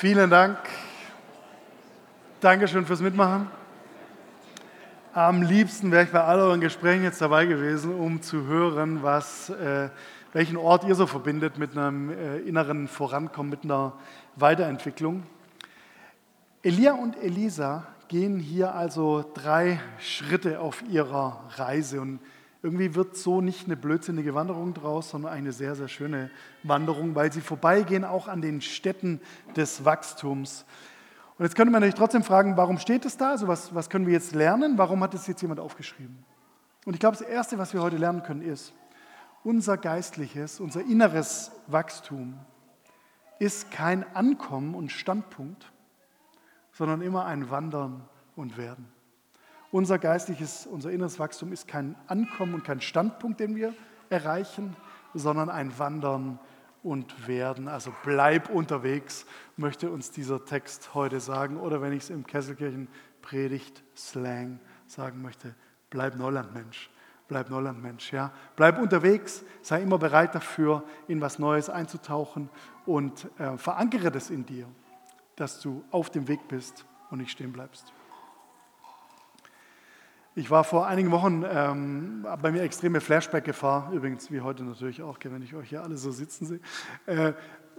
Vielen 0.00 0.30
Dank. 0.30 0.58
Dankeschön 2.40 2.86
fürs 2.86 3.00
Mitmachen. 3.00 3.48
Am 5.12 5.42
liebsten 5.42 5.90
wäre 5.90 6.04
ich 6.04 6.12
bei 6.12 6.22
all 6.22 6.38
euren 6.38 6.60
Gesprächen 6.60 7.02
jetzt 7.02 7.20
dabei 7.20 7.46
gewesen, 7.46 7.92
um 7.92 8.22
zu 8.22 8.46
hören, 8.46 9.02
was, 9.02 9.50
äh, 9.50 9.88
welchen 10.32 10.56
Ort 10.56 10.84
ihr 10.84 10.94
so 10.94 11.08
verbindet 11.08 11.58
mit 11.58 11.76
einem 11.76 12.10
äh, 12.10 12.36
inneren 12.38 12.86
Vorankommen, 12.86 13.50
mit 13.50 13.64
einer 13.64 13.92
Weiterentwicklung. 14.36 15.24
Elia 16.62 16.92
und 16.92 17.20
Elisa 17.20 17.84
gehen 18.06 18.38
hier 18.38 18.76
also 18.76 19.24
drei 19.34 19.80
Schritte 19.98 20.60
auf 20.60 20.80
ihrer 20.88 21.42
Reise 21.56 22.00
und 22.00 22.20
irgendwie 22.62 22.94
wird 22.94 23.16
so 23.16 23.40
nicht 23.40 23.66
eine 23.66 23.76
blödsinnige 23.76 24.34
Wanderung 24.34 24.74
draus, 24.74 25.10
sondern 25.10 25.32
eine 25.32 25.52
sehr, 25.52 25.76
sehr 25.76 25.88
schöne 25.88 26.30
Wanderung, 26.64 27.14
weil 27.14 27.32
sie 27.32 27.40
vorbeigehen 27.40 28.04
auch 28.04 28.26
an 28.26 28.42
den 28.42 28.60
Städten 28.60 29.20
des 29.54 29.84
Wachstums. 29.84 30.64
Und 31.38 31.44
jetzt 31.44 31.54
könnte 31.54 31.70
man 31.70 31.80
natürlich 31.80 31.94
trotzdem 31.94 32.24
fragen, 32.24 32.56
warum 32.56 32.78
steht 32.78 33.04
es 33.04 33.16
da? 33.16 33.30
Also 33.30 33.46
was, 33.46 33.72
was 33.74 33.88
können 33.88 34.06
wir 34.06 34.14
jetzt 34.14 34.34
lernen? 34.34 34.76
Warum 34.76 35.02
hat 35.04 35.14
es 35.14 35.28
jetzt 35.28 35.40
jemand 35.40 35.60
aufgeschrieben? 35.60 36.24
Und 36.84 36.94
ich 36.94 37.00
glaube, 37.00 37.16
das 37.16 37.26
Erste, 37.26 37.58
was 37.58 37.72
wir 37.74 37.80
heute 37.80 37.96
lernen 37.96 38.24
können, 38.24 38.42
ist, 38.42 38.72
unser 39.44 39.76
geistliches, 39.76 40.58
unser 40.58 40.80
inneres 40.80 41.52
Wachstum 41.68 42.38
ist 43.38 43.70
kein 43.70 44.04
Ankommen 44.16 44.74
und 44.74 44.90
Standpunkt, 44.90 45.70
sondern 46.72 47.02
immer 47.02 47.24
ein 47.24 47.50
Wandern 47.50 48.02
und 48.34 48.56
Werden. 48.56 48.88
Unser 49.70 49.98
geistliches, 49.98 50.66
unser 50.66 50.90
inneres 50.90 51.18
Wachstum 51.18 51.52
ist 51.52 51.68
kein 51.68 51.94
Ankommen 52.06 52.54
und 52.54 52.64
kein 52.64 52.80
Standpunkt, 52.80 53.40
den 53.40 53.54
wir 53.54 53.74
erreichen, 54.08 54.74
sondern 55.12 55.50
ein 55.50 55.78
Wandern 55.78 56.38
und 56.82 57.28
Werden. 57.28 57.68
Also 57.68 57.92
bleib 58.02 58.48
unterwegs, 58.48 59.26
möchte 59.56 59.90
uns 59.90 60.10
dieser 60.10 60.44
Text 60.44 60.94
heute 60.94 61.20
sagen. 61.20 61.58
Oder 61.58 61.82
wenn 61.82 61.92
ich 61.92 62.04
es 62.04 62.10
im 62.10 62.26
Kesselkirchen 62.26 62.88
Predigt 63.20 63.82
Slang 63.94 64.58
sagen 64.86 65.20
möchte, 65.20 65.54
bleib 65.90 66.16
Neulandmensch. 66.16 66.90
Bleib 67.26 67.50
Neulandmensch, 67.50 68.10
ja. 68.10 68.32
Bleib 68.56 68.78
unterwegs, 68.78 69.44
sei 69.60 69.82
immer 69.82 69.98
bereit 69.98 70.34
dafür, 70.34 70.82
in 71.08 71.20
was 71.20 71.38
Neues 71.38 71.68
einzutauchen 71.68 72.48
und 72.86 73.28
äh, 73.38 73.58
verankere 73.58 74.10
das 74.10 74.30
in 74.30 74.46
dir, 74.46 74.66
dass 75.36 75.60
du 75.60 75.84
auf 75.90 76.08
dem 76.08 76.26
Weg 76.26 76.48
bist 76.48 76.86
und 77.10 77.18
nicht 77.18 77.30
stehen 77.30 77.52
bleibst. 77.52 77.92
Ich 80.38 80.52
war 80.52 80.62
vor 80.62 80.86
einigen 80.86 81.10
Wochen 81.10 81.44
ähm, 81.52 82.24
bei 82.40 82.52
mir 82.52 82.62
extreme 82.62 83.00
Flashback-Gefahr, 83.00 83.90
übrigens 83.92 84.30
wie 84.30 84.40
heute 84.40 84.62
natürlich 84.62 85.02
auch, 85.02 85.18
wenn 85.20 85.42
ich 85.42 85.52
euch 85.56 85.70
hier 85.70 85.82
alle 85.82 85.96
so 85.96 86.12
sitzen 86.12 86.46
sehe. 86.46 86.60
Äh, 87.06 87.32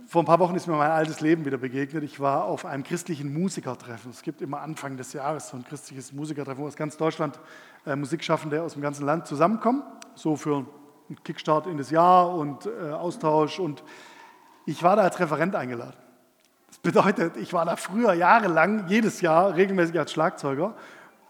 vor 0.06 0.24
ein 0.24 0.26
paar 0.26 0.39
Wochen 0.39 0.56
ist 0.56 0.67
mir 0.67 0.76
mein 0.76 0.91
altes 0.91 1.22
Leben 1.22 1.45
wieder 1.45 1.58
begegnet. 1.58 2.04
Ich 2.04 2.19
war 2.19 2.43
auf 2.43 2.65
einem 2.65 2.84
christlichen 2.84 3.32
Musikertreffen. 3.32 4.12
Es 4.12 4.24
gibt 4.24 4.41
immer 4.41 4.60
Anfang 4.60 4.98
des 4.98 5.13
Jahres 5.13 5.48
so 5.48 5.56
ein 5.56 5.63
christliches 5.63 6.12
Musikertreffen, 6.12 6.62
wo 6.62 6.67
aus 6.67 6.76
ganz 6.76 6.98
Deutschland 6.98 7.39
äh, 7.86 7.95
Musikschaffende 7.95 8.62
aus 8.62 8.74
dem 8.74 8.82
ganzen 8.82 9.06
Land 9.06 9.26
zusammenkommen, 9.26 9.82
so 10.15 10.36
für 10.36 10.58
einen 10.58 11.24
Kickstart 11.24 11.65
in 11.65 11.78
das 11.78 11.91
Jahr 11.91 12.36
und 12.36 12.65
äh, 12.65 12.91
Austausch. 12.91 13.58
Und 13.60 13.86
ich 14.65 14.84
war 14.84 14.98
da 14.98 15.04
als 15.04 15.17
Referent 15.17 15.56
eingeladen. 15.56 15.95
Das 16.67 16.80
bedeutet, 16.80 17.38
ich 17.38 17.54
war 17.54 17.63
da 17.63 17.78
früher 17.78 18.12
jahrelang, 18.12 18.89
jedes 18.89 19.22
Jahr 19.22 19.56
regelmäßig 19.56 19.98
als 19.98 20.12
Schlagzeuger 20.12 20.76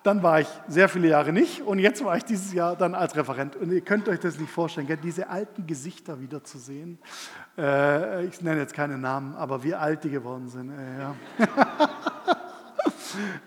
dann 0.04 0.24
war 0.24 0.40
ich 0.40 0.48
sehr 0.68 0.88
viele 0.88 1.10
Jahre 1.10 1.34
nicht 1.34 1.62
und 1.62 1.80
jetzt 1.80 2.04
war 2.04 2.16
ich 2.16 2.24
dieses 2.24 2.54
Jahr 2.54 2.76
dann 2.76 2.96
als 2.96 3.16
Referent. 3.16 3.56
Und 3.56 3.72
ihr 3.72 3.82
könnt 3.82 4.08
euch 4.08 4.20
das 4.20 4.40
nicht 4.40 4.52
vorstellen, 4.52 4.88
gell? 4.88 4.98
diese 4.98 5.30
alten 5.30 5.68
Gesichter 5.68 6.22
wieder 6.22 6.44
zu 6.44 6.58
sehen. 6.58 7.00
Äh, 7.58 8.26
ich 8.26 8.42
nenne 8.42 8.62
jetzt 8.62 8.74
keine 8.74 8.98
Namen, 8.98 9.36
aber 9.36 9.64
wie 9.64 9.76
alt 9.76 10.04
die 10.06 10.10
geworden 10.10 10.48
sind. 10.48 10.72
Äh, 10.72 11.00
ja. 11.00 11.16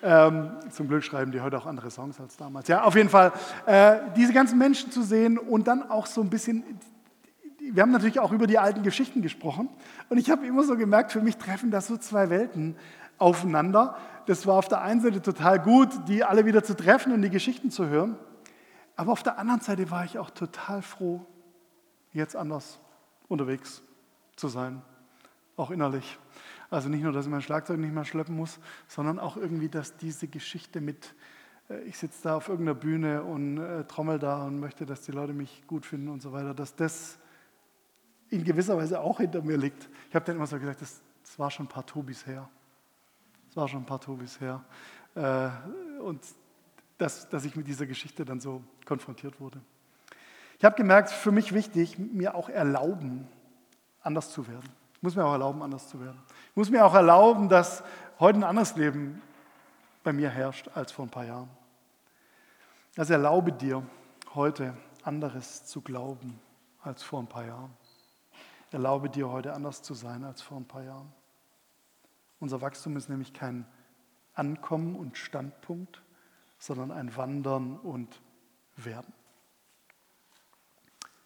ähm, 0.29 0.51
zum 0.71 0.89
Glück 0.89 1.05
schreiben 1.05 1.33
die 1.33 1.41
heute 1.41 1.57
auch 1.57 1.67
andere 1.67 1.91
Songs 1.91 2.21
als 2.21 2.37
damals. 2.37 2.69
Ja, 2.69 2.85
auf 2.85 2.97
jeden 2.97 3.09
Fall, 3.09 3.33
äh, 3.65 3.97
diese 4.15 4.35
ganzen 4.35 4.59
Menschen 4.59 4.93
zu 4.93 5.03
sehen 5.03 5.39
und 5.39 5.67
dann 5.67 5.89
auch 5.91 6.07
so 6.07 6.21
ein 6.21 6.29
bisschen 6.29 6.65
wir 7.75 7.83
haben 7.83 7.93
natürlich 7.93 8.19
auch 8.19 8.33
über 8.33 8.47
die 8.47 8.59
alten 8.59 8.83
Geschichten 8.83 9.23
gesprochen 9.23 9.69
und 10.09 10.19
ich 10.19 10.31
habe 10.31 10.45
immer 10.47 10.65
so 10.65 10.77
gemerkt, 10.77 11.13
für 11.13 11.23
mich 11.23 11.37
treffen 11.37 11.71
das 11.71 11.87
so 11.87 11.97
zwei 11.97 12.29
Welten 12.29 12.77
aufeinander. 13.19 13.97
Das 14.27 14.47
war 14.47 14.55
auf 14.55 14.69
der 14.69 14.83
einen 14.83 15.01
Seite 15.01 15.21
total 15.21 15.61
gut, 15.61 15.91
die 16.09 16.25
alle 16.25 16.47
wieder 16.47 16.63
zu 16.63 16.77
treffen 16.77 17.13
und 17.13 17.23
die 17.23 17.31
Geschichten 17.31 17.71
zu 17.71 17.89
hören. 17.89 18.17
Aber 18.97 19.13
auf 19.13 19.23
der 19.23 19.39
anderen 19.39 19.61
Seite 19.61 19.91
war 19.91 20.05
ich 20.05 20.19
auch 20.19 20.31
total 20.31 20.83
froh, 20.83 21.27
jetzt 22.13 22.37
anders 22.37 22.79
unterwegs 23.29 23.83
zu 24.37 24.49
sein, 24.49 24.83
auch 25.57 25.71
innerlich. 25.71 26.19
Also 26.71 26.89
nicht 26.89 27.03
nur, 27.03 27.13
dass 27.13 27.27
ich 27.27 27.31
mein 27.31 27.43
Schlagzeug 27.43 27.79
nicht 27.79 27.93
mehr 27.93 28.05
schleppen 28.05 28.37
muss, 28.37 28.59
sondern 28.89 29.19
auch 29.19 29.37
irgendwie, 29.37 29.69
dass 29.69 29.97
diese 29.97 30.29
Geschichte 30.29 30.81
mit, 30.81 31.15
äh, 31.69 31.81
ich 31.83 31.99
sitze 31.99 32.23
da 32.23 32.37
auf 32.37 32.49
irgendeiner 32.49 32.79
Bühne 32.79 33.23
und 33.23 33.59
äh, 33.59 33.85
trommel 33.85 34.19
da 34.19 34.45
und 34.45 34.61
möchte, 34.61 34.87
dass 34.87 35.03
die 35.03 35.13
Leute 35.13 35.33
mich 35.33 35.67
gut 35.67 35.85
finden 35.85 36.09
und 36.09 36.23
so 36.23 36.33
weiter, 36.33 36.55
dass 36.55 36.75
das 36.75 37.19
in 38.31 38.45
gewisser 38.45 38.77
Weise 38.77 39.01
auch 39.01 39.19
hinter 39.19 39.43
mir 39.43 39.59
liegt. 39.59 39.89
Ich 40.09 40.15
habe 40.15 40.25
dann 40.25 40.37
immer 40.37 40.47
so 40.47 40.59
gesagt, 40.59 40.81
das, 40.81 41.03
das 41.23 41.39
war 41.39 41.51
schon 41.51 41.67
ein 41.67 41.69
paar 41.69 41.85
Tobis 41.85 42.27
her. 42.27 42.49
Das 43.53 43.57
war 43.59 43.69
schon 43.69 43.83
ein 43.83 43.87
paar 43.87 44.01
Tobis 44.01 44.41
her. 44.41 44.65
Äh, 45.15 45.51
und 46.01 46.25
dass, 46.97 47.29
dass 47.29 47.45
ich 47.45 47.55
mit 47.55 47.67
dieser 47.67 47.85
Geschichte 47.85 48.25
dann 48.25 48.41
so 48.41 48.63
konfrontiert 48.87 49.41
wurde. 49.41 49.61
Ich 50.59 50.65
habe 50.65 50.75
gemerkt, 50.75 51.11
für 51.11 51.33
mich 51.33 51.53
wichtig, 51.53 51.99
mir 51.99 52.35
auch 52.35 52.49
erlauben, 52.49 53.29
anders 54.01 54.33
zu 54.33 54.49
werden. 54.49 54.71
Ich 54.95 55.03
muss 55.03 55.17
mir 55.17 55.27
auch 55.27 55.33
erlauben, 55.33 55.61
anders 55.61 55.87
zu 55.87 56.01
werden. 56.01 56.19
Ich 56.49 56.57
muss 56.57 56.71
mir 56.71 56.83
auch 56.83 56.95
erlauben, 56.95 57.51
dass 57.51 57.85
heute 58.21 58.39
ein 58.39 58.45
anderes 58.45 58.75
Leben 58.75 59.21
bei 60.03 60.15
mir 60.15 60.31
herrscht 60.31 60.71
als 60.75 60.91
vor 60.91 61.05
ein 61.05 61.11
paar 61.11 61.27
Jahren. 61.27 61.51
Also 62.97 63.13
erlaube 63.13 63.53
dir 63.53 63.83
heute 64.35 64.75
anderes 65.03 65.67
zu 65.67 65.83
glauben 65.83 66.41
als 66.81 67.03
vor 67.03 67.21
ein 67.21 67.27
paar 67.27 67.45
Jahren. 67.45 67.77
Erlaube 68.71 69.11
dir 69.11 69.29
heute 69.29 69.53
anders 69.53 69.83
zu 69.83 69.93
sein 69.93 70.25
als 70.25 70.41
vor 70.41 70.57
ein 70.57 70.65
paar 70.65 70.85
Jahren. 70.85 71.13
Unser 72.43 72.61
Wachstum 72.61 72.97
ist 72.97 73.09
nämlich 73.09 73.33
kein 73.33 73.65
Ankommen 74.35 74.97
und 74.97 75.17
Standpunkt, 75.17 76.03
sondern 76.59 76.91
ein 76.91 77.17
Wandern 77.17 77.79
und 77.79 78.21
Werden. 78.75 79.15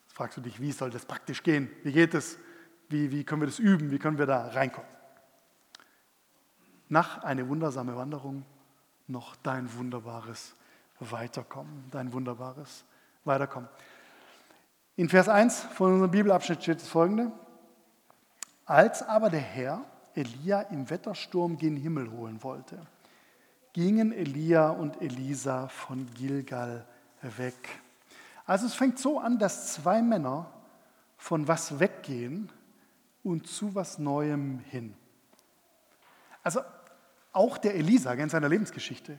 Jetzt 0.05 0.13
fragst 0.13 0.37
du 0.37 0.43
dich, 0.43 0.61
wie 0.61 0.73
soll 0.73 0.91
das 0.91 1.07
praktisch 1.07 1.43
gehen? 1.43 1.71
Wie 1.85 1.93
geht 1.93 2.13
es? 2.13 2.39
Wie, 2.91 3.11
wie 3.13 3.25
können 3.25 3.41
wir 3.41 3.47
das 3.47 3.59
üben? 3.59 3.91
Wie 3.91 3.99
können 3.99 4.19
wir 4.19 4.27
da 4.27 4.49
reinkommen? 4.49 4.91
Nach 6.91 7.25
eine 7.25 7.49
wundersame 7.49 7.97
Wanderung 7.97 8.45
noch 9.07 9.37
dein 9.37 9.73
wunderbares 9.73 10.55
Weiterkommen, 11.01 11.87
dein 11.93 12.13
wunderbares 12.13 12.85
Weiterkommen. 13.25 13.71
In 14.97 15.09
Vers 15.09 15.31
1 15.31 15.63
von 15.63 15.95
unserem 15.95 16.11
Bibelabschnitt 16.11 16.63
steht 16.63 16.83
das 16.83 16.89
folgende. 16.89 17.33
Als 18.67 19.03
aber 19.03 19.31
der 19.31 19.41
Herr 19.41 19.83
Elia 20.17 20.63
im 20.63 20.89
Wettersturm 20.91 21.59
gen 21.59 21.77
Himmel 21.77 22.11
holen 22.11 22.43
wollte, 22.43 22.79
gingen 23.73 24.13
Elia 24.13 24.71
und 24.71 25.01
Elisa 25.03 25.69
von 25.69 26.09
Gilgal 26.15 26.87
weg. 27.21 27.55
Also 28.47 28.67
es 28.67 28.75
fängt 28.75 28.99
so 28.99 29.19
an, 29.19 29.39
dass 29.39 29.75
zwei 29.75 30.01
Männer 30.01 30.51
von 31.19 31.47
was 31.47 31.79
weggehen 31.79 32.51
und 33.23 33.47
zu 33.47 33.75
was 33.75 33.99
Neuem 33.99 34.61
hin. 34.71 34.95
Also 36.43 36.61
auch 37.33 37.59
der 37.59 37.75
Elisa 37.75 38.13
in 38.13 38.29
seiner 38.29 38.49
Lebensgeschichte, 38.49 39.19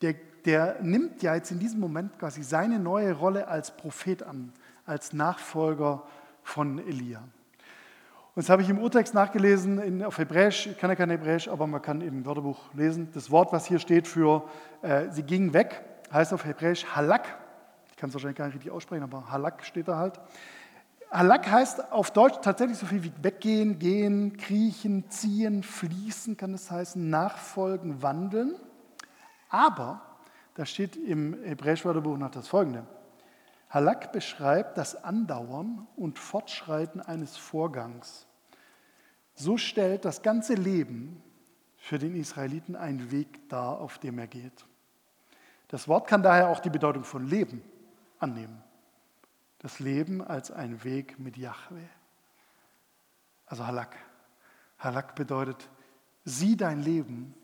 der, 0.00 0.14
der 0.44 0.80
nimmt 0.82 1.22
ja 1.22 1.34
jetzt 1.34 1.50
in 1.50 1.58
diesem 1.58 1.80
Moment 1.80 2.18
quasi 2.18 2.42
seine 2.42 2.78
neue 2.78 3.12
Rolle 3.12 3.48
als 3.48 3.76
Prophet 3.76 4.22
an, 4.22 4.52
als 4.86 5.12
Nachfolger 5.12 6.06
von 6.42 6.78
Elia. 6.78 7.22
Und 8.34 8.44
das 8.44 8.48
habe 8.48 8.62
ich 8.62 8.70
im 8.70 8.78
Urtext 8.78 9.12
nachgelesen 9.12 9.80
in, 9.80 10.04
auf 10.04 10.18
Hebräisch. 10.18 10.68
Ich 10.68 10.78
kann 10.78 10.88
ja 10.88 10.94
kein 10.94 11.10
Hebräisch, 11.10 11.48
aber 11.48 11.66
man 11.66 11.82
kann 11.82 12.00
im 12.00 12.24
Wörterbuch 12.24 12.72
lesen. 12.74 13.08
Das 13.12 13.30
Wort, 13.30 13.52
was 13.52 13.66
hier 13.66 13.80
steht 13.80 14.06
für 14.06 14.44
äh, 14.82 15.10
sie 15.10 15.24
gingen 15.24 15.52
weg, 15.52 15.82
heißt 16.12 16.32
auf 16.32 16.44
Hebräisch 16.44 16.86
Halak. 16.94 17.26
Ich 17.90 17.96
kann 17.96 18.08
es 18.08 18.14
wahrscheinlich 18.14 18.38
gar 18.38 18.46
nicht 18.46 18.54
richtig 18.54 18.70
aussprechen, 18.70 19.02
aber 19.02 19.32
Halak 19.32 19.64
steht 19.64 19.88
da 19.88 19.96
halt. 19.96 20.20
Halak 21.10 21.50
heißt 21.50 21.90
auf 21.90 22.12
Deutsch 22.12 22.36
tatsächlich 22.40 22.78
so 22.78 22.86
viel 22.86 23.02
wie 23.02 23.12
weggehen, 23.20 23.80
gehen, 23.80 24.36
kriechen, 24.36 25.10
ziehen, 25.10 25.64
fließen, 25.64 26.36
kann 26.36 26.54
es 26.54 26.70
heißen, 26.70 27.10
nachfolgen, 27.10 28.00
wandeln. 28.00 28.54
Aber 29.48 30.02
da 30.54 30.64
steht 30.64 30.94
im 30.94 31.36
Hebräisch-Wörterbuch 31.42 32.16
noch 32.16 32.30
das 32.30 32.46
folgende. 32.46 32.84
Halak 33.70 34.10
beschreibt 34.10 34.76
das 34.76 34.96
Andauern 35.04 35.86
und 35.96 36.18
Fortschreiten 36.18 37.00
eines 37.00 37.36
Vorgangs. 37.36 38.26
So 39.34 39.56
stellt 39.56 40.04
das 40.04 40.22
ganze 40.22 40.54
Leben 40.54 41.22
für 41.76 41.98
den 41.98 42.16
Israeliten 42.16 42.74
einen 42.74 43.12
Weg 43.12 43.48
dar, 43.48 43.78
auf 43.78 43.98
dem 43.98 44.18
er 44.18 44.26
geht. 44.26 44.66
Das 45.68 45.86
Wort 45.86 46.08
kann 46.08 46.22
daher 46.22 46.48
auch 46.48 46.58
die 46.58 46.68
Bedeutung 46.68 47.04
von 47.04 47.24
Leben 47.24 47.62
annehmen. 48.18 48.60
Das 49.60 49.78
Leben 49.78 50.20
als 50.20 50.50
ein 50.50 50.82
Weg 50.82 51.20
mit 51.20 51.36
Yahweh. 51.36 51.88
Also 53.46 53.66
Halak. 53.66 53.96
Halak 54.78 55.14
bedeutet 55.14 55.68
Sieh 56.24 56.56
dein 56.56 56.82
Leben 56.82 57.34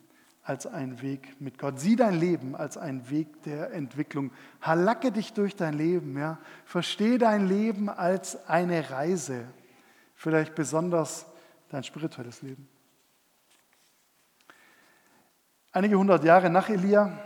als 0.46 0.66
einen 0.66 1.02
Weg 1.02 1.40
mit 1.40 1.58
Gott. 1.58 1.80
Sieh 1.80 1.96
dein 1.96 2.14
Leben 2.14 2.54
als 2.54 2.76
einen 2.76 3.10
Weg 3.10 3.42
der 3.42 3.72
Entwicklung. 3.72 4.30
Halacke 4.60 5.10
dich 5.10 5.32
durch 5.32 5.56
dein 5.56 5.74
Leben. 5.74 6.16
Ja? 6.16 6.38
Versteh 6.64 7.18
dein 7.18 7.48
Leben 7.48 7.88
als 7.88 8.48
eine 8.48 8.90
Reise. 8.90 9.44
Vielleicht 10.14 10.54
besonders 10.54 11.26
dein 11.68 11.82
spirituelles 11.82 12.42
Leben. 12.42 12.68
Einige 15.72 15.98
hundert 15.98 16.22
Jahre 16.22 16.48
nach 16.48 16.68
Elia 16.68 17.18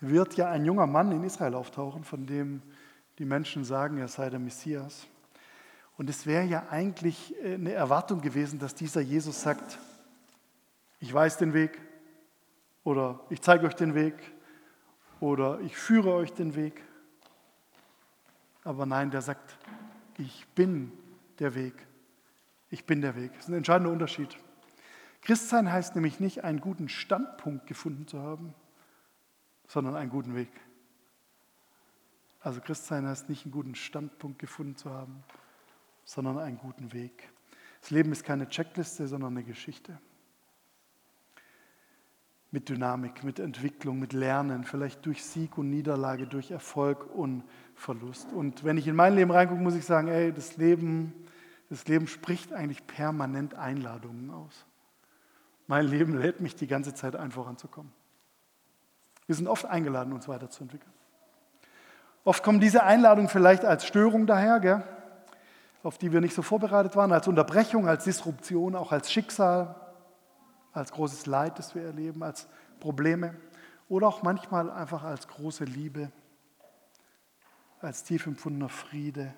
wird 0.00 0.34
ja 0.34 0.50
ein 0.50 0.64
junger 0.64 0.86
Mann 0.86 1.12
in 1.12 1.22
Israel 1.22 1.54
auftauchen, 1.54 2.02
von 2.02 2.26
dem 2.26 2.60
die 3.18 3.24
Menschen 3.24 3.64
sagen, 3.64 3.98
er 3.98 4.08
sei 4.08 4.28
der 4.28 4.40
Messias. 4.40 5.06
Und 5.96 6.10
es 6.10 6.26
wäre 6.26 6.44
ja 6.44 6.66
eigentlich 6.70 7.34
äh, 7.42 7.54
eine 7.54 7.72
Erwartung 7.72 8.20
gewesen, 8.20 8.58
dass 8.58 8.74
dieser 8.74 9.00
Jesus 9.00 9.40
sagt, 9.40 9.78
ich 10.98 11.14
weiß 11.14 11.38
den 11.38 11.54
Weg 11.54 11.80
oder 12.86 13.18
ich 13.30 13.42
zeige 13.42 13.66
euch 13.66 13.74
den 13.74 13.96
Weg 13.96 14.14
oder 15.18 15.58
ich 15.60 15.76
führe 15.76 16.14
euch 16.14 16.32
den 16.32 16.54
Weg. 16.54 16.84
Aber 18.62 18.86
nein, 18.86 19.10
der 19.10 19.22
sagt, 19.22 19.58
ich 20.18 20.46
bin 20.54 20.92
der 21.40 21.56
Weg. 21.56 21.74
Ich 22.70 22.84
bin 22.84 23.00
der 23.00 23.16
Weg. 23.16 23.32
Das 23.32 23.42
ist 23.42 23.48
ein 23.48 23.54
entscheidender 23.54 23.92
Unterschied. 23.92 24.36
Christsein 25.22 25.72
heißt 25.72 25.96
nämlich 25.96 26.20
nicht, 26.20 26.44
einen 26.44 26.60
guten 26.60 26.88
Standpunkt 26.88 27.66
gefunden 27.66 28.06
zu 28.06 28.20
haben, 28.20 28.54
sondern 29.66 29.96
einen 29.96 30.10
guten 30.10 30.36
Weg. 30.36 30.52
Also 32.38 32.60
Christsein 32.60 33.04
heißt 33.08 33.28
nicht, 33.28 33.46
einen 33.46 33.52
guten 33.52 33.74
Standpunkt 33.74 34.38
gefunden 34.38 34.76
zu 34.76 34.92
haben, 34.92 35.24
sondern 36.04 36.38
einen 36.38 36.58
guten 36.58 36.92
Weg. 36.92 37.30
Das 37.80 37.90
Leben 37.90 38.12
ist 38.12 38.22
keine 38.22 38.48
Checkliste, 38.48 39.08
sondern 39.08 39.32
eine 39.32 39.42
Geschichte. 39.42 39.98
Mit 42.50 42.68
Dynamik, 42.68 43.24
mit 43.24 43.38
Entwicklung, 43.38 43.98
mit 43.98 44.12
Lernen, 44.12 44.64
vielleicht 44.64 45.04
durch 45.04 45.24
Sieg 45.24 45.58
und 45.58 45.68
Niederlage, 45.68 46.26
durch 46.26 46.50
Erfolg 46.50 47.06
und 47.14 47.42
Verlust. 47.74 48.32
Und 48.32 48.64
wenn 48.64 48.78
ich 48.78 48.86
in 48.86 48.96
mein 48.96 49.14
Leben 49.14 49.30
reingucke, 49.30 49.60
muss 49.60 49.74
ich 49.74 49.84
sagen, 49.84 50.08
ey, 50.08 50.32
das 50.32 50.56
Leben, 50.56 51.12
das 51.68 51.86
Leben 51.88 52.06
spricht 52.06 52.52
eigentlich 52.52 52.86
permanent 52.86 53.54
Einladungen 53.54 54.30
aus. 54.30 54.64
Mein 55.66 55.86
Leben 55.86 56.16
lädt 56.16 56.40
mich 56.40 56.54
die 56.54 56.68
ganze 56.68 56.94
Zeit 56.94 57.16
ein, 57.16 57.32
voranzukommen. 57.32 57.92
Wir 59.26 59.34
sind 59.34 59.48
oft 59.48 59.66
eingeladen, 59.66 60.12
uns 60.12 60.28
weiterzuentwickeln. 60.28 60.92
Oft 62.24 62.42
kommen 62.42 62.60
diese 62.60 62.84
Einladungen 62.84 63.28
vielleicht 63.28 63.64
als 63.64 63.86
Störung 63.86 64.26
daher, 64.26 64.60
gell? 64.60 64.84
auf 65.86 65.98
die 65.98 66.12
wir 66.12 66.20
nicht 66.20 66.34
so 66.34 66.42
vorbereitet 66.42 66.96
waren, 66.96 67.12
als 67.12 67.28
Unterbrechung, 67.28 67.88
als 67.88 68.04
Disruption, 68.04 68.74
auch 68.74 68.90
als 68.90 69.12
Schicksal, 69.12 69.76
als 70.76 70.92
großes 70.92 71.26
Leid, 71.26 71.58
das 71.58 71.74
wir 71.74 71.82
erleben, 71.82 72.22
als 72.22 72.48
Probleme 72.80 73.34
oder 73.88 74.08
auch 74.08 74.22
manchmal 74.22 74.70
einfach 74.70 75.02
als 75.02 75.26
große 75.28 75.64
Liebe, 75.64 76.10
als 77.80 78.04
tief 78.04 78.26
empfundener 78.26 78.68
Friede 78.68 79.34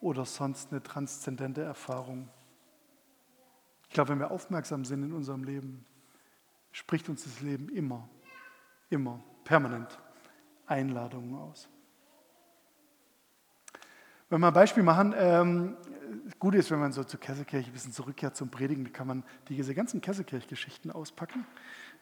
oder 0.00 0.24
sonst 0.24 0.70
eine 0.70 0.82
transzendente 0.82 1.62
Erfahrung. 1.62 2.28
Ich 3.88 3.94
glaube, 3.94 4.10
wenn 4.10 4.18
wir 4.18 4.30
aufmerksam 4.30 4.84
sind 4.84 5.04
in 5.04 5.12
unserem 5.12 5.44
Leben, 5.44 5.86
spricht 6.72 7.08
uns 7.08 7.24
das 7.24 7.40
Leben 7.40 7.68
immer, 7.68 8.08
immer, 8.90 9.22
permanent 9.44 9.98
Einladungen 10.66 11.36
aus. 11.36 11.68
Wenn 14.34 14.40
wir 14.40 14.48
ein 14.48 14.52
Beispiel 14.52 14.82
machen, 14.82 15.14
ähm, 15.16 15.76
gut 16.40 16.56
ist, 16.56 16.68
wenn 16.72 16.80
man 16.80 16.90
so 16.90 17.04
zur 17.04 17.20
Kesselkirche 17.20 17.70
ein 17.70 17.72
bisschen 17.72 17.92
zurückkehrt 17.92 18.34
zum 18.34 18.50
Predigen, 18.50 18.92
kann 18.92 19.06
man 19.06 19.22
diese 19.48 19.76
ganzen 19.76 20.00
Kesselkirch-Geschichten 20.00 20.90
auspacken, 20.90 21.46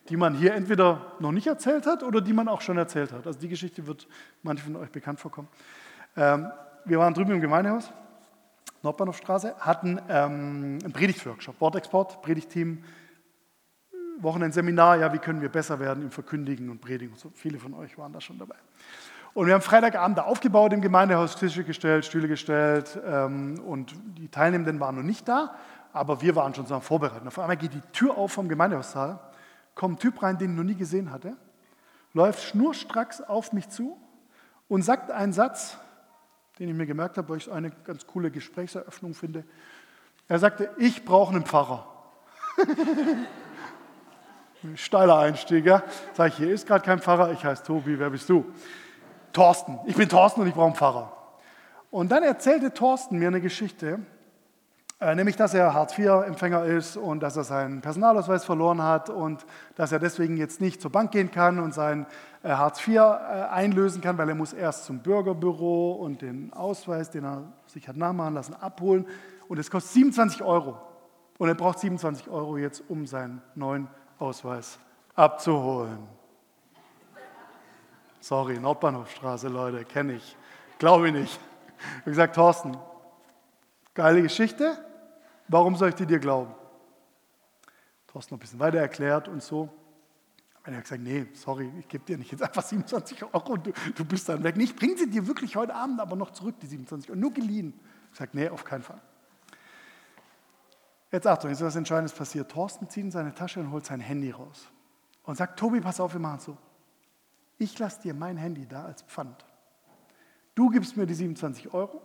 die 0.09 0.17
man 0.17 0.33
hier 0.35 0.55
entweder 0.55 1.13
noch 1.21 1.31
nicht 1.31 1.47
erzählt 1.47 1.85
hat 1.85 2.03
oder 2.03 2.23
die 2.23 2.33
man 2.33 2.49
auch 2.49 2.63
schon 2.63 2.79
erzählt 2.79 3.13
hat. 3.13 3.27
Also 3.27 3.39
die 3.39 3.51
Geschichte 3.51 3.87
wird 3.87 4.09
manchen 4.43 4.65
von 4.65 4.77
euch 4.77 4.91
bekannt 4.91 5.21
vorkommen. 5.21 5.49
Ähm, 6.17 6.51
wir 6.87 6.99
waren 6.99 7.13
drüben 7.13 7.33
im 7.33 7.43
Gemeindehaus, 7.43 7.93
Nordbahnhofstraße, 8.83 9.57
hatten 9.59 10.01
ähm, 10.09 10.79
einen 10.83 10.93
Predigtworkshop, 10.95 11.61
Wortexport, 11.61 12.23
Predigtteam, 12.23 12.83
Wochenendseminar, 14.21 14.97
ja, 14.97 15.13
wie 15.13 15.19
können 15.19 15.43
wir 15.43 15.51
besser 15.51 15.79
werden 15.81 16.03
im 16.03 16.11
Verkündigen 16.11 16.71
und 16.71 16.81
Predigen. 16.81 17.15
So. 17.15 17.31
Viele 17.35 17.59
von 17.59 17.75
euch 17.75 17.99
waren 17.99 18.15
da 18.15 18.23
schon 18.23 18.39
dabei. 18.39 18.57
Und 19.35 19.47
wir 19.47 19.55
haben 19.55 19.63
Freitagabend 19.63 20.19
da 20.19 20.23
aufgebaut 20.23 20.75
im 20.75 20.83
Gemeindehaus, 20.83 21.37
Tische 21.37 21.65
gestellt, 21.65 22.05
Stühle 22.05 22.29
gestellt 22.29 23.01
ähm, 23.07 23.59
und 23.65 23.95
die 24.19 24.29
Teilnehmenden 24.29 24.79
waren 24.79 24.97
noch 24.97 25.03
nicht 25.03 25.27
da, 25.27 25.55
aber 25.95 26.21
wir 26.21 26.37
waren 26.37 26.55
schon 26.55 26.67
so 26.67 26.75
am 26.75 26.83
Vorbereiten. 26.83 27.27
Auf 27.27 27.39
einmal 27.39 27.57
geht 27.57 27.73
die 27.73 27.81
Tür 27.93 28.19
auf 28.19 28.33
vom 28.33 28.47
Gemeindehaussaal, 28.49 29.19
kommt 29.75 29.97
ein 29.97 29.99
Typ 30.01 30.23
rein, 30.23 30.37
den 30.37 30.51
ich 30.51 30.57
noch 30.59 30.65
nie 30.65 30.75
gesehen 30.75 31.11
hatte, 31.11 31.35
läuft 32.13 32.43
schnurstracks 32.43 33.23
auf 33.23 33.55
mich 33.55 33.71
zu 33.71 33.97
und 34.69 34.83
sagt 34.83 35.11
einen 35.11 35.33
Satz, 35.33 35.79
den 36.59 36.69
ich 36.69 36.75
mir 36.75 36.87
gemerkt 36.87 37.17
habe, 37.17 37.31
weil 37.31 37.39
ich 37.39 37.47
es 37.47 37.53
eine 37.53 37.71
ganz 37.71 38.07
coole 38.07 38.31
Gesprächseröffnung 38.31 39.15
finde. 39.15 39.45
Er 40.29 40.39
sagte, 40.41 40.71
ich 40.77 41.07
brauche 41.07 41.35
einen 41.35 41.47
Pfarrer. 41.47 41.87
Steiler 44.75 45.19
Einstieg, 45.19 45.65
ja. 45.65 45.83
Sag 46.13 46.29
ich, 46.29 46.37
hier 46.37 46.53
ist 46.53 46.67
gerade 46.67 46.85
kein 46.85 47.01
Pfarrer, 47.01 47.33
ich 47.33 47.43
heiße 47.43 47.65
Tobi, 47.65 47.99
wer 47.99 48.11
bist 48.11 48.29
du? 48.29 48.45
Thorsten, 49.33 49.79
ich 49.87 49.97
bin 49.97 50.09
Thorsten 50.09 50.41
und 50.41 50.47
ich 50.47 50.55
brauche 50.55 50.67
einen 50.67 50.75
Pfarrer. 50.75 51.13
Und 51.91 52.11
dann 52.11 52.23
erzählte 52.23 52.73
Thorsten 52.73 53.19
mir 53.19 53.29
eine 53.29 53.41
Geschichte, 53.41 54.01
äh, 55.03 55.15
nämlich 55.15 55.37
dass 55.37 55.53
er 55.53 55.75
Hartz-IV-Empfänger 55.75 56.65
ist 56.65 56.97
und 56.97 57.21
dass 57.21 57.37
er 57.37 57.45
seinen 57.45 57.81
Personalausweis 57.81 58.45
verloren 58.45 58.83
hat 58.83 59.11
und 59.11 59.45
dass 59.75 59.91
er 59.91 59.99
deswegen 59.99 60.37
jetzt 60.37 60.61
nicht 60.61 60.81
zur 60.81 60.93
Bank 60.93 61.11
gehen 61.11 61.31
kann 61.31 61.59
und 61.59 61.75
sein 61.75 62.07
äh, 62.45 62.51
Hartz 62.51 62.87
IV 62.87 62.97
äh, 62.97 63.01
einlösen 63.01 64.01
kann, 64.01 64.17
weil 64.17 64.29
er 64.29 64.37
muss 64.37 64.53
erst 64.53 64.85
zum 64.85 65.01
Bürgerbüro 65.01 65.93
und 65.93 66.23
den 66.23 66.53
Ausweis, 66.53 67.11
den 67.11 67.25
er 67.25 67.43
sich 67.67 67.89
hat 67.89 67.97
nachmachen 67.97 68.35
lassen, 68.35 68.55
abholen. 68.55 69.07
Und 69.49 69.59
es 69.59 69.71
kostet 69.71 69.93
27 69.93 70.43
Euro. 70.43 70.79
Und 71.39 71.49
er 71.49 71.57
braucht 71.57 71.81
27 71.81 72.29
Euro 72.31 72.57
jetzt, 72.57 72.85
um 72.89 73.07
seinen 73.07 73.43
neuen 73.57 73.89
Ausweis 74.21 74.79
abzuholen. 75.17 75.99
Sorry, 78.23 78.57
Nordbahnhofstraße, 78.61 79.49
Leute, 79.49 79.85
kenne 79.85 80.15
ich. 80.15 80.37
Glaube 80.79 81.09
ich 81.09 81.13
nicht. 81.13 81.41
Ich 81.77 81.97
habe 81.97 82.11
gesagt, 82.11 82.37
Thorsten, 82.37 82.79
geile 83.95 84.23
Geschichte, 84.23 84.79
warum 85.49 85.75
soll 85.75 85.89
ich 85.89 85.97
die 85.97 86.07
dir 86.07 86.21
glauben? 86.21 86.55
Thorsten 88.07 88.35
noch 88.35 88.39
ein 88.39 88.43
bisschen 88.43 88.61
weiter 88.61 88.79
erklärt 88.79 89.27
und 89.27 89.43
so. 89.43 89.63
Und 90.65 90.73
er 90.73 90.77
hat 90.77 90.85
gesagt, 90.85 91.03
nee, 91.03 91.27
sorry, 91.33 91.73
ich 91.81 91.89
gebe 91.89 92.05
dir 92.05 92.17
nicht 92.17 92.31
jetzt 92.31 92.45
einfach 92.45 92.63
27 92.63 93.25
Euro 93.25 93.55
und 93.55 93.67
du, 93.67 93.73
du 93.97 94.05
bist 94.05 94.29
dann 94.29 94.45
weg. 94.45 94.57
Nicht, 94.57 94.77
bring 94.77 94.97
sie 94.97 95.11
dir 95.11 95.27
wirklich 95.27 95.57
heute 95.57 95.75
Abend 95.75 95.99
aber 95.99 96.15
noch 96.15 96.31
zurück, 96.31 96.55
die 96.63 96.69
27 96.69 97.11
Euro, 97.11 97.19
nur 97.19 97.33
geliehen. 97.33 97.75
Ich 98.13 98.19
sage, 98.19 98.31
nee, 98.35 98.49
auf 98.49 98.63
keinen 98.63 98.83
Fall. 98.83 99.01
Jetzt 101.11 101.27
Achtung, 101.27 101.51
jetzt 101.51 101.59
ist 101.59 101.67
was 101.67 101.75
Entscheidendes 101.75 102.13
passiert. 102.13 102.53
Thorsten 102.53 102.89
zieht 102.89 103.03
in 103.03 103.11
seine 103.11 103.35
Tasche 103.35 103.59
und 103.59 103.73
holt 103.73 103.85
sein 103.85 103.99
Handy 103.99 104.31
raus 104.31 104.69
und 105.25 105.37
sagt, 105.37 105.59
Tobi, 105.59 105.81
pass 105.81 105.99
auf, 105.99 106.13
wir 106.13 106.21
machen 106.21 106.39
es 106.39 106.45
so 106.45 106.57
ich 107.63 107.79
lasse 107.79 108.03
dir 108.03 108.15
mein 108.15 108.37
Handy 108.37 108.67
da 108.67 108.85
als 108.85 109.03
Pfand. 109.03 109.45
Du 110.55 110.69
gibst 110.69 110.97
mir 110.97 111.07
die 111.07 111.15
27 111.15 111.73
Euro, 111.73 112.03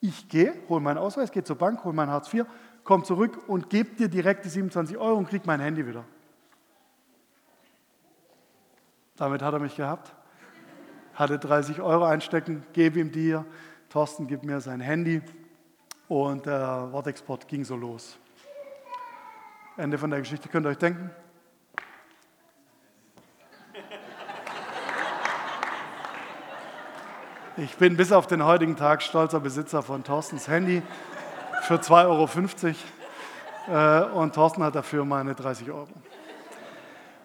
ich 0.00 0.28
gehe, 0.28 0.54
hole 0.68 0.80
meinen 0.80 0.98
Ausweis, 0.98 1.32
gehe 1.32 1.42
zur 1.42 1.56
Bank, 1.56 1.84
hole 1.84 1.94
mein 1.94 2.08
Hartz 2.08 2.32
IV, 2.32 2.46
komme 2.84 3.04
zurück 3.04 3.48
und 3.48 3.68
gebe 3.68 3.90
dir 3.96 4.08
direkt 4.08 4.44
die 4.44 4.48
27 4.48 4.96
Euro 4.96 5.18
und 5.18 5.28
kriege 5.28 5.44
mein 5.46 5.60
Handy 5.60 5.86
wieder. 5.86 6.04
Damit 9.16 9.42
hat 9.42 9.52
er 9.52 9.60
mich 9.60 9.76
gehabt. 9.76 10.14
Hatte 11.14 11.38
30 11.38 11.82
Euro 11.82 12.04
einstecken, 12.04 12.64
gebe 12.72 13.00
ihm 13.00 13.10
die. 13.10 13.38
Thorsten 13.90 14.26
gibt 14.26 14.44
mir 14.44 14.60
sein 14.60 14.80
Handy 14.80 15.20
und 16.08 16.46
der 16.46 16.88
Wortexport 16.92 17.46
ging 17.48 17.64
so 17.64 17.76
los. 17.76 18.16
Ende 19.76 19.98
von 19.98 20.10
der 20.10 20.20
Geschichte 20.20 20.48
könnt 20.48 20.64
ihr 20.64 20.70
euch 20.70 20.78
denken. 20.78 21.10
Ich 27.62 27.76
bin 27.76 27.94
bis 27.94 28.10
auf 28.10 28.26
den 28.26 28.42
heutigen 28.42 28.74
Tag 28.74 29.02
stolzer 29.02 29.38
Besitzer 29.38 29.82
von 29.82 30.02
Thorstens 30.02 30.48
Handy 30.48 30.82
für 31.64 31.74
2,50 31.74 32.74
Euro 33.68 34.08
äh, 34.08 34.10
und 34.14 34.34
Thorsten 34.34 34.62
hat 34.62 34.74
dafür 34.74 35.04
meine 35.04 35.34
30 35.34 35.70
Euro. 35.70 35.88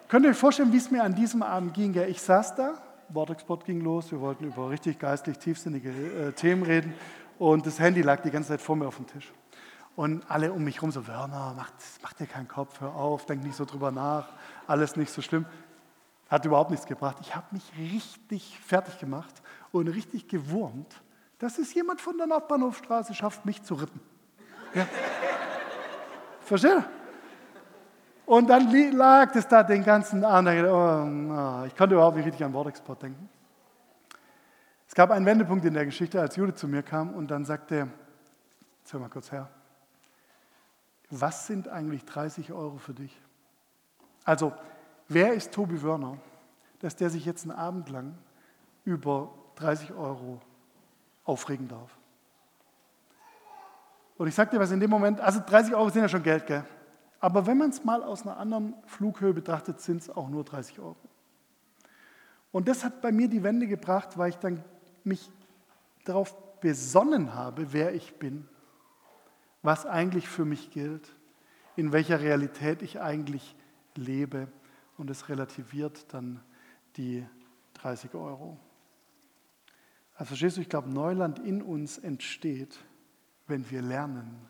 Könnt 0.08 0.26
ihr 0.26 0.32
euch 0.32 0.36
vorstellen, 0.36 0.74
wie 0.74 0.76
es 0.76 0.90
mir 0.90 1.04
an 1.04 1.14
diesem 1.14 1.42
Abend 1.42 1.72
ging? 1.72 1.98
Ich 2.08 2.20
saß 2.20 2.54
da, 2.54 2.74
Wortexport 3.08 3.64
ging 3.64 3.80
los, 3.80 4.12
wir 4.12 4.20
wollten 4.20 4.44
über 4.44 4.68
richtig 4.68 4.98
geistlich 4.98 5.38
tiefsinnige 5.38 5.88
äh, 5.88 6.32
Themen 6.32 6.64
reden 6.64 6.92
und 7.38 7.64
das 7.64 7.80
Handy 7.80 8.02
lag 8.02 8.20
die 8.20 8.30
ganze 8.30 8.50
Zeit 8.50 8.60
vor 8.60 8.76
mir 8.76 8.88
auf 8.88 8.96
dem 8.96 9.06
Tisch. 9.06 9.32
Und 9.94 10.30
alle 10.30 10.52
um 10.52 10.62
mich 10.62 10.76
herum 10.76 10.90
so, 10.90 11.06
Werner, 11.06 11.54
mach, 11.56 11.70
mach 12.02 12.12
dir 12.12 12.26
keinen 12.26 12.48
Kopf, 12.48 12.78
hör 12.82 12.94
auf, 12.94 13.24
denk 13.24 13.42
nicht 13.42 13.56
so 13.56 13.64
drüber 13.64 13.90
nach, 13.90 14.28
alles 14.66 14.96
nicht 14.96 15.10
so 15.10 15.22
schlimm. 15.22 15.46
Hat 16.28 16.44
überhaupt 16.44 16.72
nichts 16.72 16.84
gebracht. 16.84 17.16
Ich 17.22 17.34
habe 17.34 17.46
mich 17.52 17.62
richtig 17.78 18.58
fertig 18.66 18.98
gemacht 18.98 19.32
und 19.72 19.88
richtig 19.88 20.28
gewurmt, 20.28 21.02
dass 21.38 21.58
es 21.58 21.74
jemand 21.74 22.00
von 22.00 22.16
der 22.16 22.26
Nordbahnhofstraße 22.26 23.14
schafft, 23.14 23.44
mich 23.44 23.62
zu 23.62 23.74
rippen. 23.74 24.00
Ja. 24.74 24.86
Versteht? 26.40 26.84
Und 28.24 28.48
dann 28.48 28.70
lag 28.92 29.34
es 29.34 29.46
da 29.46 29.62
den 29.62 29.84
ganzen 29.84 30.24
Abend. 30.24 30.48
Oh, 30.48 31.64
ich 31.66 31.76
konnte 31.76 31.94
überhaupt 31.94 32.16
nicht 32.16 32.26
richtig 32.26 32.44
an 32.44 32.52
Wortexport 32.52 33.02
denken. 33.02 33.28
Es 34.88 34.94
gab 34.94 35.10
einen 35.10 35.26
Wendepunkt 35.26 35.64
in 35.64 35.74
der 35.74 35.84
Geschichte, 35.84 36.20
als 36.20 36.36
Judith 36.36 36.56
zu 36.56 36.68
mir 36.68 36.82
kam 36.82 37.14
und 37.14 37.30
dann 37.30 37.44
sagte, 37.44 37.88
jetzt 38.80 38.92
hör 38.92 39.00
mal 39.00 39.08
kurz 39.08 39.30
her, 39.30 39.48
was 41.10 41.46
sind 41.46 41.68
eigentlich 41.68 42.04
30 42.04 42.52
Euro 42.52 42.78
für 42.78 42.94
dich? 42.94 43.16
Also, 44.24 44.52
wer 45.08 45.34
ist 45.34 45.52
Tobi 45.52 45.82
Wörner, 45.82 46.18
dass 46.80 46.96
der 46.96 47.10
sich 47.10 47.24
jetzt 47.24 47.44
einen 47.44 47.56
Abend 47.56 47.90
lang 47.90 48.18
über 48.84 49.32
30 49.56 49.92
Euro 49.92 50.40
aufregen 51.24 51.68
darf? 51.68 51.96
Und 54.16 54.28
ich 54.28 54.34
sagte 54.34 54.58
was 54.58 54.70
in 54.70 54.80
dem 54.80 54.90
Moment, 54.90 55.20
also 55.20 55.40
30 55.44 55.74
Euro 55.74 55.90
sind 55.90 56.02
ja 56.02 56.08
schon 56.08 56.22
Geld, 56.22 56.46
gell? 56.46 56.64
Aber 57.18 57.46
wenn 57.46 57.58
man 57.58 57.70
es 57.70 57.84
mal 57.84 58.02
aus 58.02 58.22
einer 58.22 58.36
anderen 58.36 58.74
Flughöhe 58.86 59.32
betrachtet, 59.32 59.80
sind 59.80 60.02
es 60.02 60.10
auch 60.10 60.28
nur 60.28 60.44
30 60.44 60.78
Euro. 60.78 60.96
Und 62.52 62.68
das 62.68 62.84
hat 62.84 63.02
bei 63.02 63.12
mir 63.12 63.28
die 63.28 63.42
Wende 63.42 63.66
gebracht, 63.66 64.16
weil 64.16 64.30
ich 64.30 64.36
dann 64.36 64.62
mich 65.04 65.30
darauf 66.04 66.34
besonnen 66.60 67.34
habe, 67.34 67.72
wer 67.72 67.94
ich 67.94 68.14
bin, 68.14 68.48
was 69.62 69.86
eigentlich 69.86 70.28
für 70.28 70.44
mich 70.44 70.70
gilt, 70.70 71.14
in 71.74 71.92
welcher 71.92 72.20
Realität 72.20 72.82
ich 72.82 73.00
eigentlich 73.00 73.56
lebe. 73.94 74.48
Und 74.96 75.10
es 75.10 75.28
relativiert 75.28 76.12
dann 76.14 76.40
die 76.96 77.26
30 77.74 78.14
Euro. 78.14 78.56
Also 80.16 80.28
verstehst 80.28 80.56
du, 80.56 80.62
ich 80.62 80.68
glaube, 80.68 80.88
Neuland 80.88 81.38
in 81.40 81.60
uns 81.62 81.98
entsteht, 81.98 82.78
wenn 83.46 83.70
wir 83.70 83.82
lernen, 83.82 84.48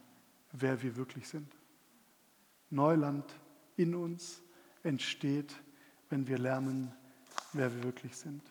wer 0.52 0.81
wir 0.83 0.96
wirklich 0.96 1.29
sind. 1.29 1.52
Neuland 2.70 3.24
in 3.76 3.94
uns 3.94 4.42
entsteht, 4.85 5.55
wenn 6.09 6.26
wir 6.29 6.38
lernen, 6.38 6.92
wer 7.52 7.74
wir 7.74 7.83
wirklich 7.83 8.16
sind. 8.16 8.42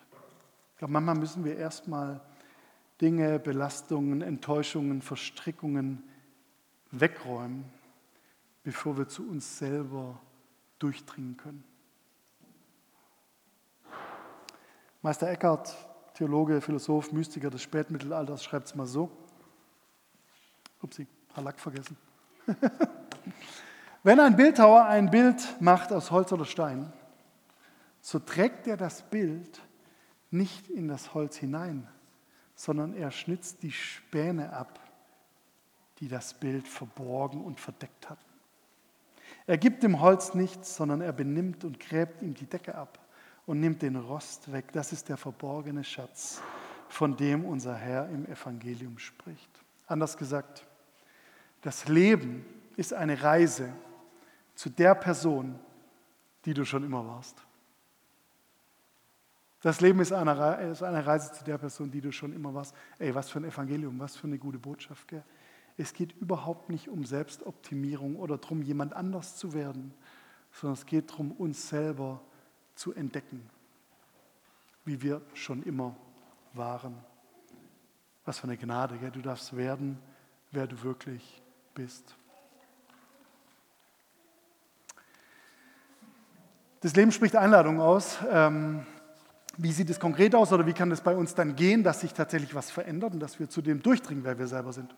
Ich 0.73 0.79
glaube, 0.79 0.91
manchmal 0.91 1.15
müssen 1.15 1.45
wir 1.45 1.55
erstmal 1.55 2.19
Dinge, 2.99 3.39
Belastungen, 3.39 4.21
Enttäuschungen, 4.21 5.01
Verstrickungen 5.01 6.03
wegräumen, 6.91 7.65
bevor 8.63 8.97
wir 8.97 9.07
zu 9.07 9.27
uns 9.27 9.57
selber 9.57 10.21
durchdringen 10.79 11.37
können. 11.37 11.63
Meister 15.01 15.29
Eckhart, 15.29 15.75
Theologe, 16.15 16.61
Philosoph, 16.61 17.11
Mystiker 17.11 17.49
des 17.49 17.61
Spätmittelalters, 17.61 18.43
schreibt 18.43 18.67
es 18.67 18.75
mal 18.75 18.87
so. 18.87 19.11
Upsi, 20.81 21.07
Halak 21.35 21.59
vergessen. 21.59 21.97
Wenn 24.03 24.19
ein 24.19 24.37
Bildhauer 24.37 24.85
ein 24.85 25.11
Bild 25.11 25.59
macht 25.59 25.91
aus 25.91 26.11
Holz 26.11 26.31
oder 26.31 26.45
Stein, 26.45 26.93
so 27.99 28.19
trägt 28.19 28.67
er 28.67 28.77
das 28.77 29.01
Bild 29.03 29.61
nicht 30.31 30.69
in 30.69 30.87
das 30.87 31.13
Holz 31.13 31.35
hinein, 31.35 31.87
sondern 32.55 32.93
er 32.93 33.11
schnitzt 33.11 33.63
die 33.63 33.71
Späne 33.71 34.53
ab, 34.53 34.79
die 35.99 36.07
das 36.07 36.33
Bild 36.33 36.67
verborgen 36.67 37.43
und 37.43 37.59
verdeckt 37.59 38.09
hatten. 38.09 38.23
Er 39.47 39.57
gibt 39.57 39.83
dem 39.83 39.99
Holz 39.99 40.33
nichts, 40.33 40.75
sondern 40.77 41.01
er 41.01 41.13
benimmt 41.13 41.65
und 41.65 41.79
gräbt 41.79 42.21
ihm 42.21 42.35
die 42.35 42.45
Decke 42.45 42.75
ab 42.75 43.04
und 43.45 43.59
nimmt 43.59 43.81
den 43.81 43.95
Rost 43.95 44.51
weg. 44.51 44.71
Das 44.71 44.91
ist 44.91 45.09
der 45.09 45.17
verborgene 45.17 45.83
Schatz, 45.83 46.41
von 46.89 47.15
dem 47.15 47.45
unser 47.45 47.75
Herr 47.75 48.09
im 48.09 48.25
Evangelium 48.25 48.97
spricht. 48.97 49.49
Anders 49.87 50.17
gesagt, 50.17 50.65
das 51.61 51.87
Leben 51.87 52.45
ist 52.75 52.93
eine 52.93 53.21
Reise 53.21 53.71
zu 54.55 54.69
der 54.69 54.95
Person, 54.95 55.59
die 56.45 56.53
du 56.53 56.65
schon 56.65 56.83
immer 56.83 57.05
warst. 57.05 57.37
Das 59.61 59.81
Leben 59.81 59.99
ist 59.99 60.11
eine, 60.11 60.37
Reise 60.37 61.33
zu 61.33 61.43
der 61.43 61.57
Person, 61.57 61.89
die 61.89 62.01
du 62.01 62.11
schon 62.11 62.33
immer 62.33 62.53
warst. 62.53 62.75
Ey, 62.99 63.15
was 63.15 63.31
für 63.31 63.39
ein 63.39 63.45
Evangelium, 63.45 63.99
was 63.99 64.15
für 64.15 64.27
eine 64.27 64.37
gute 64.37 64.59
Botschaft. 64.59 65.07
Gell? 65.07 65.23
Es 65.75 65.93
geht 65.93 66.13
überhaupt 66.13 66.69
nicht 66.69 66.87
um 66.87 67.03
Selbstoptimierung 67.03 68.15
oder 68.15 68.37
darum, 68.37 68.61
jemand 68.61 68.93
anders 68.93 69.37
zu 69.37 69.53
werden, 69.53 69.91
sondern 70.51 70.75
es 70.75 70.85
geht 70.85 71.09
darum, 71.09 71.31
uns 71.31 71.69
selber 71.69 72.21
zu 72.21 72.34
entdecken, 72.93 73.49
wie 74.83 75.01
wir 75.01 75.21
schon 75.33 75.63
immer 75.63 75.95
waren. 76.53 76.95
Was 78.25 78.39
für 78.39 78.45
eine 78.45 78.57
Gnade, 78.57 78.97
gell? 78.97 79.11
du 79.11 79.21
darfst 79.21 79.55
werden, 79.55 79.99
wer 80.51 80.67
du 80.67 80.81
wirklich 80.83 81.41
bist. 81.73 82.15
Das 86.81 86.95
Leben 86.95 87.11
spricht 87.11 87.35
Einladungen 87.35 87.81
aus. 87.81 88.19
Ähm, 88.29 88.85
wie 89.57 89.71
sieht 89.71 89.89
es 89.89 89.99
konkret 89.99 90.35
aus 90.35 90.51
oder 90.51 90.65
wie 90.65 90.73
kann 90.73 90.91
es 90.91 91.01
bei 91.01 91.15
uns 91.15 91.33
dann 91.33 91.55
gehen, 91.55 91.83
dass 91.83 92.01
sich 92.01 92.13
tatsächlich 92.13 92.53
was 92.53 92.69
verändert 92.69 93.13
und 93.13 93.19
dass 93.19 93.39
wir 93.39 93.49
zu 93.49 93.61
dem 93.61 93.81
durchdringen, 93.81 94.23
wer 94.23 94.37
wir 94.37 94.47
selber 94.47 94.73
sind? 94.73 94.93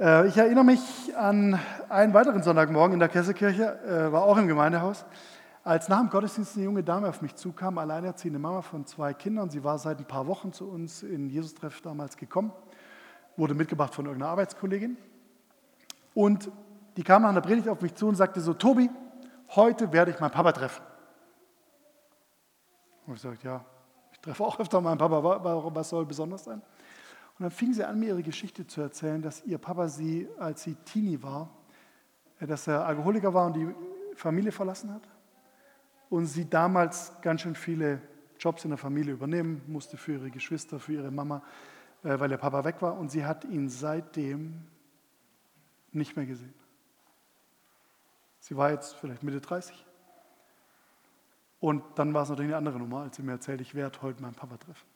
Äh, 0.00 0.28
ich 0.28 0.36
erinnere 0.36 0.64
mich 0.64 0.80
an 1.16 1.58
einen 1.88 2.14
weiteren 2.14 2.42
Sonntagmorgen 2.42 2.94
in 2.94 2.98
der 2.98 3.08
Kesselkirche, 3.08 3.78
äh, 3.86 4.12
war 4.12 4.24
auch 4.24 4.38
im 4.38 4.48
Gemeindehaus, 4.48 5.04
als 5.66 5.88
nach 5.88 5.98
dem 5.98 6.10
Gottesdienst 6.10 6.54
eine 6.54 6.64
junge 6.64 6.84
Dame 6.84 7.08
auf 7.08 7.22
mich 7.22 7.34
zukam, 7.34 7.78
alleinerziehende 7.78 8.38
Mama 8.38 8.62
von 8.62 8.86
zwei 8.86 9.12
Kindern. 9.12 9.50
Sie 9.50 9.64
war 9.64 9.80
seit 9.80 9.98
ein 9.98 10.06
paar 10.06 10.28
Wochen 10.28 10.52
zu 10.52 10.70
uns 10.70 11.02
in 11.02 11.28
Jesus-Treff 11.28 11.80
damals 11.80 12.16
gekommen, 12.16 12.52
wurde 13.36 13.52
mitgebracht 13.52 13.92
von 13.92 14.06
irgendeiner 14.06 14.30
Arbeitskollegin. 14.30 14.96
Und 16.14 16.52
die 16.96 17.02
kam 17.02 17.22
nach 17.22 17.34
der 17.34 17.40
Predigt 17.40 17.68
auf 17.68 17.80
mich 17.80 17.96
zu 17.96 18.06
und 18.06 18.14
sagte 18.14 18.40
so, 18.40 18.54
Tobi, 18.54 18.88
heute 19.56 19.92
werde 19.92 20.12
ich 20.12 20.20
meinen 20.20 20.30
Papa 20.30 20.52
treffen. 20.52 20.84
Und 23.08 23.14
ich 23.14 23.20
sagte, 23.22 23.44
ja, 23.44 23.64
ich 24.12 24.20
treffe 24.20 24.44
auch 24.44 24.60
öfter 24.60 24.80
meinen 24.80 24.98
Papa, 24.98 25.20
was 25.74 25.88
soll 25.88 26.06
besonders 26.06 26.44
sein? 26.44 26.62
Und 27.38 27.42
dann 27.42 27.50
fing 27.50 27.72
sie 27.74 27.82
an, 27.82 27.98
mir 27.98 28.10
ihre 28.10 28.22
Geschichte 28.22 28.68
zu 28.68 28.82
erzählen, 28.82 29.20
dass 29.20 29.44
ihr 29.44 29.58
Papa 29.58 29.88
sie, 29.88 30.28
als 30.38 30.62
sie 30.62 30.76
Teenie 30.76 31.20
war, 31.20 31.50
äh, 32.38 32.46
dass 32.46 32.68
er 32.68 32.86
Alkoholiker 32.86 33.34
war 33.34 33.46
und 33.46 33.56
die 33.56 33.74
Familie 34.14 34.52
verlassen 34.52 34.94
hat. 34.94 35.02
Und 36.08 36.26
sie 36.26 36.48
damals 36.48 37.12
ganz 37.20 37.40
schön 37.40 37.54
viele 37.54 38.00
Jobs 38.38 38.64
in 38.64 38.70
der 38.70 38.78
Familie 38.78 39.14
übernehmen 39.14 39.62
musste 39.66 39.96
für 39.96 40.12
ihre 40.12 40.30
Geschwister, 40.30 40.78
für 40.78 40.92
ihre 40.92 41.10
Mama, 41.10 41.42
äh, 42.04 42.18
weil 42.18 42.28
der 42.28 42.36
Papa 42.36 42.64
weg 42.64 42.80
war. 42.80 42.96
Und 42.96 43.10
sie 43.10 43.24
hat 43.24 43.44
ihn 43.44 43.68
seitdem 43.68 44.62
nicht 45.92 46.16
mehr 46.16 46.26
gesehen. 46.26 46.54
Sie 48.40 48.56
war 48.56 48.70
jetzt 48.70 48.94
vielleicht 48.94 49.22
Mitte 49.22 49.40
30. 49.40 49.84
Und 51.58 51.82
dann 51.96 52.14
war 52.14 52.22
es 52.22 52.28
natürlich 52.28 52.50
eine 52.50 52.58
andere 52.58 52.78
Nummer, 52.78 53.00
als 53.00 53.16
sie 53.16 53.22
mir 53.22 53.32
erzählt, 53.32 53.60
ich 53.60 53.74
werde 53.74 54.00
heute 54.02 54.22
meinen 54.22 54.34
Papa 54.34 54.56
treffen. 54.58 54.86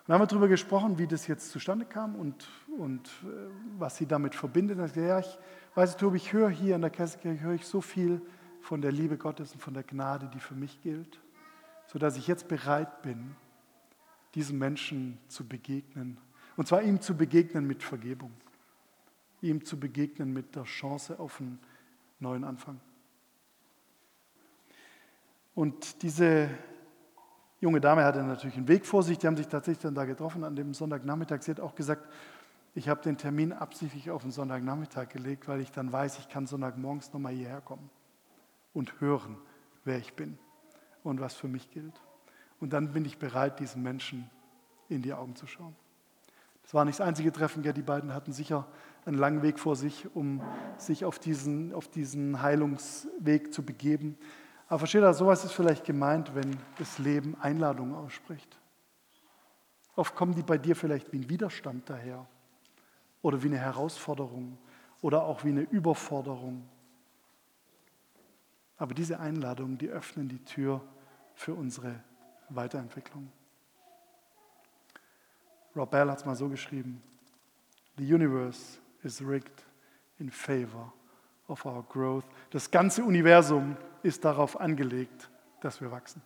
Und 0.00 0.08
dann 0.08 0.14
haben 0.14 0.22
wir 0.22 0.26
darüber 0.28 0.48
gesprochen, 0.48 0.98
wie 0.98 1.06
das 1.06 1.26
jetzt 1.26 1.50
zustande 1.50 1.84
kam 1.84 2.14
und, 2.16 2.48
und 2.78 3.08
äh, 3.24 3.50
was 3.76 3.96
sie 3.96 4.06
damit 4.06 4.34
verbindet. 4.34 4.78
Und 4.78 4.86
ich 4.86 4.96
ja, 4.96 5.18
ich 5.18 5.38
weiß, 5.74 5.96
Tobi, 5.98 6.16
ich 6.16 6.32
höre 6.32 6.48
hier 6.48 6.76
in 6.76 6.80
der 6.80 6.90
Kesselkirche 6.90 7.40
höre 7.40 7.54
ich 7.54 7.66
so 7.66 7.82
viel 7.82 8.22
von 8.68 8.82
der 8.82 8.92
Liebe 8.92 9.16
Gottes 9.16 9.54
und 9.54 9.60
von 9.60 9.72
der 9.72 9.82
Gnade, 9.82 10.28
die 10.28 10.40
für 10.40 10.54
mich 10.54 10.82
gilt, 10.82 11.18
sodass 11.86 12.18
ich 12.18 12.26
jetzt 12.26 12.48
bereit 12.48 13.00
bin, 13.00 13.34
diesem 14.34 14.58
Menschen 14.58 15.16
zu 15.26 15.48
begegnen. 15.48 16.18
Und 16.54 16.68
zwar 16.68 16.82
ihm 16.82 17.00
zu 17.00 17.16
begegnen 17.16 17.66
mit 17.66 17.82
Vergebung, 17.82 18.30
ihm 19.40 19.64
zu 19.64 19.80
begegnen 19.80 20.34
mit 20.34 20.54
der 20.54 20.64
Chance 20.64 21.18
auf 21.18 21.40
einen 21.40 21.58
neuen 22.20 22.44
Anfang. 22.44 22.78
Und 25.54 26.02
diese 26.02 26.50
junge 27.62 27.80
Dame 27.80 28.04
hatte 28.04 28.22
natürlich 28.22 28.58
einen 28.58 28.68
Weg 28.68 28.84
vor 28.84 29.02
sich, 29.02 29.16
die 29.16 29.26
haben 29.26 29.38
sich 29.38 29.48
tatsächlich 29.48 29.82
dann 29.82 29.94
da 29.94 30.04
getroffen 30.04 30.44
an 30.44 30.54
dem 30.54 30.74
Sonntagnachmittag. 30.74 31.40
Sie 31.40 31.52
hat 31.52 31.60
auch 31.60 31.74
gesagt, 31.74 32.06
ich 32.74 32.90
habe 32.90 33.00
den 33.00 33.16
Termin 33.16 33.54
absichtlich 33.54 34.10
auf 34.10 34.20
den 34.20 34.30
Sonntagnachmittag 34.30 35.08
gelegt, 35.08 35.48
weil 35.48 35.62
ich 35.62 35.72
dann 35.72 35.90
weiß, 35.90 36.18
ich 36.18 36.28
kann 36.28 36.46
Sonntagmorgens 36.46 37.14
nochmal 37.14 37.32
hierher 37.32 37.62
kommen 37.62 37.88
und 38.72 39.00
hören, 39.00 39.36
wer 39.84 39.98
ich 39.98 40.14
bin 40.14 40.38
und 41.02 41.20
was 41.20 41.34
für 41.34 41.48
mich 41.48 41.70
gilt. 41.70 42.00
Und 42.60 42.72
dann 42.72 42.92
bin 42.92 43.04
ich 43.04 43.18
bereit, 43.18 43.60
diesen 43.60 43.82
Menschen 43.82 44.30
in 44.88 45.02
die 45.02 45.12
Augen 45.12 45.36
zu 45.36 45.46
schauen. 45.46 45.76
Das 46.62 46.74
war 46.74 46.84
nicht 46.84 46.98
das 46.98 47.06
einzige 47.06 47.32
Treffen, 47.32 47.62
die 47.62 47.82
beiden 47.82 48.12
hatten 48.12 48.32
sicher 48.32 48.66
einen 49.06 49.16
langen 49.16 49.42
Weg 49.42 49.58
vor 49.58 49.74
sich, 49.74 50.14
um 50.14 50.42
sich 50.76 51.04
auf 51.04 51.18
diesen, 51.18 51.72
auf 51.72 51.88
diesen 51.88 52.42
Heilungsweg 52.42 53.54
zu 53.54 53.62
begeben. 53.62 54.18
Aber 54.68 54.80
versteht 54.80 55.02
ihr, 55.02 55.14
sowas 55.14 55.44
ist 55.44 55.52
vielleicht 55.52 55.84
gemeint, 55.84 56.34
wenn 56.34 56.58
das 56.78 56.98
Leben 56.98 57.36
Einladungen 57.40 57.94
ausspricht. 57.94 58.58
Oft 59.96 60.14
kommen 60.14 60.34
die 60.34 60.42
bei 60.42 60.58
dir 60.58 60.76
vielleicht 60.76 61.10
wie 61.10 61.20
ein 61.20 61.30
Widerstand 61.30 61.88
daher 61.88 62.26
oder 63.22 63.42
wie 63.42 63.48
eine 63.48 63.58
Herausforderung 63.58 64.58
oder 65.00 65.24
auch 65.24 65.44
wie 65.44 65.48
eine 65.48 65.62
Überforderung. 65.62 66.68
Aber 68.78 68.94
diese 68.94 69.18
Einladungen, 69.18 69.76
die 69.76 69.88
öffnen 69.88 70.28
die 70.28 70.42
Tür 70.44 70.80
für 71.34 71.54
unsere 71.54 71.94
Weiterentwicklung. 72.48 73.30
Rob 75.76 75.90
Bell 75.90 76.08
hat 76.10 76.18
es 76.18 76.24
mal 76.24 76.36
so 76.36 76.48
geschrieben: 76.48 77.02
The 77.96 78.14
universe 78.14 78.78
is 79.02 79.20
rigged 79.20 79.64
in 80.18 80.30
favor 80.30 80.92
of 81.48 81.64
our 81.66 81.82
growth. 81.88 82.24
Das 82.50 82.70
ganze 82.70 83.04
Universum 83.04 83.76
ist 84.02 84.24
darauf 84.24 84.58
angelegt, 84.60 85.28
dass 85.60 85.80
wir 85.80 85.90
wachsen. 85.90 86.22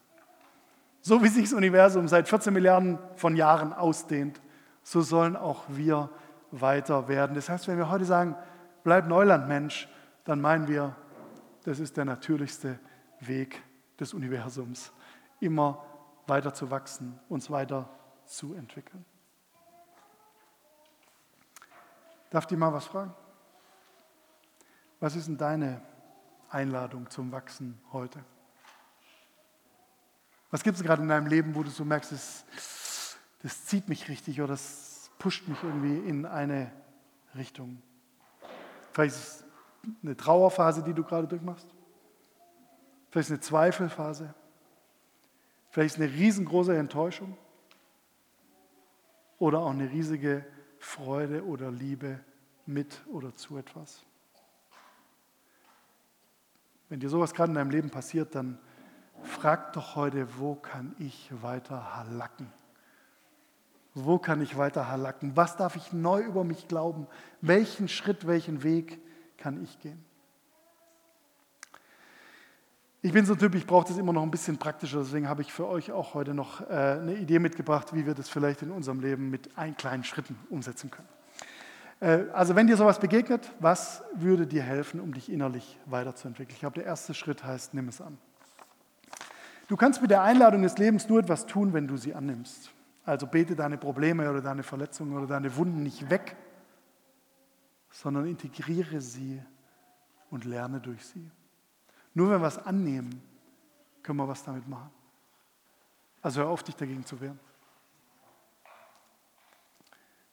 So 1.01 1.23
wie 1.23 1.29
sich 1.29 1.45
das 1.45 1.53
Universum 1.53 2.07
seit 2.07 2.29
14 2.29 2.53
Milliarden 2.53 2.99
von 3.17 3.35
Jahren 3.35 3.73
ausdehnt, 3.73 4.41
so 4.83 5.01
sollen 5.01 5.37
auch 5.37 5.65
wir 5.69 6.11
weiter 6.51 7.09
werden. 7.09 7.35
Das 7.35 7.49
heißt, 7.49 7.67
wenn 7.67 7.79
wir 7.79 7.91
heute 7.91 8.05
sagen, 8.05 8.37
bleib 8.85 9.09
Neuland 9.09 9.49
Mensch, 9.49 9.89
dann 10.25 10.41
meinen 10.41 10.69
wir, 10.69 10.95
das 11.65 11.79
ist 11.79 11.97
der 11.97 12.05
natürlichste 12.05 12.79
Weg 13.21 13.63
des 13.99 14.15
Universums, 14.15 14.93
immer 15.41 15.85
weiter 16.27 16.55
zu 16.55 16.71
wachsen, 16.71 17.19
uns 17.29 17.51
weiter 17.51 17.89
zu 18.27 18.55
entwickeln. 18.55 19.05
Darf 22.31 22.51
ich 22.51 22.57
mal 22.57 22.73
was 22.73 22.87
fragen? 22.87 23.15
Was 25.01 25.17
ist 25.17 25.29
denn 25.29 25.37
deine 25.37 25.83
Einladung 26.49 27.11
zum 27.11 27.31
Wachsen 27.33 27.79
heute? 27.93 28.25
Was 30.51 30.63
gibt 30.63 30.77
es 30.77 30.83
gerade 30.83 31.03
in 31.03 31.09
deinem 31.09 31.27
Leben, 31.27 31.55
wo 31.55 31.63
du 31.63 31.71
so 31.71 31.85
merkst, 31.85 32.13
das, 32.13 33.17
das 33.43 33.67
zieht 33.67 33.89
mich 33.89 34.09
richtig 34.09 34.41
oder 34.41 34.49
das 34.49 35.11
pusht 35.19 35.49
mich 35.49 35.63
irgendwie 35.63 35.97
in 36.09 36.27
eine 36.27 36.71
Richtung? 37.35 37.83
Vielleicht 38.93 39.17
ist 39.17 39.23
es 39.23 39.42
eine 40.03 40.17
Trauerphase, 40.17 40.83
die 40.83 40.95
du 40.95 41.05
gerade 41.05 41.27
durchmachst. 41.27 41.67
Vielleicht 43.11 43.31
eine 43.31 43.41
Zweifelphase. 43.41 44.35
Vielleicht 45.71 45.97
eine 45.97 46.11
riesengroße 46.11 46.77
Enttäuschung. 46.77 47.37
Oder 49.39 49.61
auch 49.61 49.71
eine 49.71 49.91
riesige 49.91 50.45
Freude 50.79 51.45
oder 51.45 51.71
Liebe 51.71 52.21
mit 52.67 53.03
oder 53.09 53.35
zu 53.35 53.57
etwas. 53.57 54.05
Wenn 56.89 57.01
dir 57.01 57.09
sowas 57.09 57.35
gerade 57.35 57.51
in 57.51 57.55
deinem 57.55 57.71
Leben 57.71 57.91
passiert, 57.91 58.35
dann 58.35 58.59
frag 59.23 59.73
doch 59.73 59.97
heute, 59.97 60.39
wo 60.39 60.55
kann 60.55 60.95
ich 60.99 61.31
weiter 61.43 61.97
halacken? 61.97 62.53
Wo 63.95 64.19
kann 64.19 64.41
ich 64.41 64.57
weiter 64.57 64.89
halacken? 64.89 65.37
Was 65.37 65.57
darf 65.57 65.77
ich 65.77 65.93
neu 65.93 66.23
über 66.23 66.45
mich 66.45 66.69
glauben? 66.69 67.07
Welchen 67.41 67.89
Schritt, 67.89 68.27
welchen 68.27 68.63
Weg 68.63 69.01
kann 69.43 69.61
ich 69.63 69.79
gehen? 69.81 70.05
Ich 73.05 73.13
bin 73.13 73.27
so 73.27 73.33
ein 73.33 73.39
Typ, 73.41 73.57
ich 73.57 73.67
brauche 73.67 73.89
das 73.89 73.99
immer 73.99 74.13
noch 74.13 74.23
ein 74.23 74.31
bisschen 74.31 74.57
praktischer, 74.57 75.01
deswegen 75.01 75.29
habe 75.29 75.43
ich 75.43 75.53
für 75.53 75.67
euch 75.67 75.91
auch 75.91 76.15
heute 76.15 76.33
noch 76.33 76.61
äh, 76.61 76.65
eine 76.73 77.17
Idee 77.17 77.41
mitgebracht, 77.41 77.93
wie 77.93 78.07
wir 78.07 78.15
das 78.15 78.29
vielleicht 78.29 78.63
in 78.63 78.71
unserem 78.71 79.01
Leben 79.01 79.29
mit 79.29 79.59
ein 79.59 79.77
kleinen 79.77 80.05
Schritten 80.05 80.39
umsetzen 80.49 80.93
können. 80.93 81.09
Äh, 81.99 82.31
also 82.33 82.55
wenn 82.55 82.69
dir 82.69 82.77
sowas 82.77 83.01
begegnet, 83.01 83.51
was 83.59 84.05
würde 84.15 84.47
dir 84.47 84.63
helfen, 84.63 85.01
um 85.01 85.13
dich 85.13 85.33
innerlich 85.33 85.77
weiterzuentwickeln? 85.87 86.55
Ich 86.55 86.61
glaube, 86.61 86.75
der 86.75 86.85
erste 86.85 87.13
Schritt 87.13 87.43
heißt, 87.43 87.75
nimm 87.75 87.89
es 87.89 88.01
an. 88.01 88.19
Du 89.67 89.77
kannst 89.77 90.01
mit 90.01 90.13
der 90.13 90.23
Einladung 90.23 90.63
des 90.63 90.79
Lebens 90.79 91.09
nur 91.09 91.19
etwas 91.19 91.47
tun, 91.47 91.73
wenn 91.73 91.89
du 91.89 91.97
sie 91.97 92.15
annimmst. 92.15 92.71
Also 93.05 93.27
bete 93.27 93.57
deine 93.57 93.79
Probleme 93.79 94.31
oder 94.31 94.41
deine 94.41 94.63
Verletzungen 94.63 95.17
oder 95.17 95.27
deine 95.27 95.57
Wunden 95.57 95.83
nicht 95.83 96.09
weg, 96.09 96.37
sondern 97.93 98.27
integriere 98.27 99.01
sie 99.01 99.41
und 100.31 100.45
lerne 100.45 100.81
durch 100.81 101.05
sie. 101.07 101.31
Nur 102.15 102.31
wenn 102.31 102.41
wir 102.41 102.49
es 102.49 102.59
annehmen, 102.59 103.23
können 104.03 104.19
wir 104.19 104.27
was 104.27 104.43
damit 104.43 104.67
machen. 104.67 104.91
Also 106.23 106.41
hör 106.41 106.49
auf, 106.49 106.63
dich 106.63 106.75
dagegen 106.75 107.05
zu 107.05 107.21
wehren. 107.21 107.39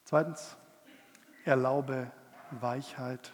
Zweitens, 0.06 0.58
erlaube 1.44 2.12
Weichheit. 2.52 3.34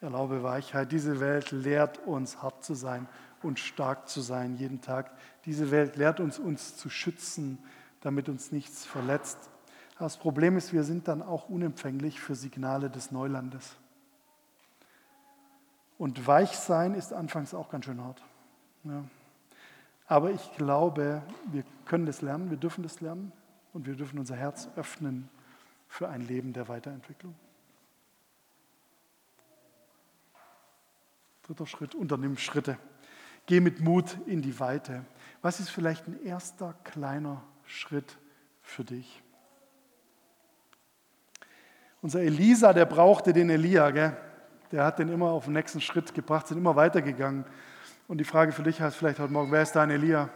Erlaube 0.00 0.42
Weichheit. 0.42 0.90
Diese 0.90 1.20
Welt 1.20 1.50
lehrt 1.50 1.98
uns, 2.06 2.42
hart 2.42 2.64
zu 2.64 2.74
sein 2.74 3.06
und 3.42 3.58
stark 3.58 4.08
zu 4.08 4.20
sein 4.20 4.56
jeden 4.56 4.80
Tag. 4.80 5.12
Diese 5.44 5.70
Welt 5.70 5.96
lehrt 5.96 6.20
uns, 6.20 6.38
uns 6.38 6.76
zu 6.76 6.88
schützen, 6.88 7.58
damit 8.00 8.28
uns 8.28 8.50
nichts 8.50 8.86
verletzt. 8.86 9.50
Das 9.98 10.16
Problem 10.16 10.56
ist, 10.56 10.72
wir 10.72 10.84
sind 10.84 11.08
dann 11.08 11.22
auch 11.22 11.48
unempfänglich 11.48 12.20
für 12.20 12.36
Signale 12.36 12.88
des 12.88 13.10
Neulandes. 13.10 13.76
Und 15.98 16.26
weich 16.26 16.52
sein 16.56 16.94
ist 16.94 17.12
anfangs 17.12 17.52
auch 17.52 17.68
ganz 17.68 17.86
schön 17.86 18.02
hart. 18.02 18.22
Ja. 18.84 19.02
Aber 20.06 20.30
ich 20.30 20.52
glaube, 20.56 21.22
wir 21.50 21.64
können 21.84 22.06
das 22.06 22.22
lernen, 22.22 22.48
wir 22.50 22.56
dürfen 22.56 22.84
das 22.84 23.00
lernen 23.00 23.32
und 23.72 23.86
wir 23.86 23.96
dürfen 23.96 24.18
unser 24.18 24.36
Herz 24.36 24.68
öffnen 24.76 25.28
für 25.88 26.08
ein 26.08 26.20
Leben 26.20 26.52
der 26.52 26.68
Weiterentwicklung. 26.68 27.34
Dritter 31.42 31.66
Schritt, 31.66 31.94
unternimm 31.96 32.36
Schritte. 32.38 32.78
Geh 33.46 33.60
mit 33.60 33.80
Mut 33.80 34.16
in 34.26 34.42
die 34.42 34.60
Weite. 34.60 35.04
Was 35.42 35.58
ist 35.58 35.70
vielleicht 35.70 36.06
ein 36.06 36.22
erster 36.22 36.74
kleiner 36.84 37.42
Schritt 37.64 38.18
für 38.62 38.84
dich? 38.84 39.22
Unser 42.00 42.20
Elisa, 42.20 42.72
der 42.72 42.86
brauchte 42.86 43.32
den 43.32 43.50
Elia, 43.50 43.90
gell? 43.90 44.16
der 44.70 44.84
hat 44.84 44.98
den 44.98 45.08
immer 45.08 45.30
auf 45.30 45.44
den 45.44 45.54
nächsten 45.54 45.80
Schritt 45.80 46.14
gebracht, 46.14 46.46
sind 46.46 46.58
immer 46.58 46.76
weitergegangen. 46.76 47.44
Und 48.06 48.18
die 48.18 48.24
Frage 48.24 48.52
für 48.52 48.62
dich 48.62 48.80
heißt 48.80 48.96
vielleicht 48.96 49.18
heute 49.18 49.32
Morgen, 49.32 49.50
wer 49.50 49.62
ist 49.62 49.72
dein 49.72 49.90
Elia? 49.90 50.30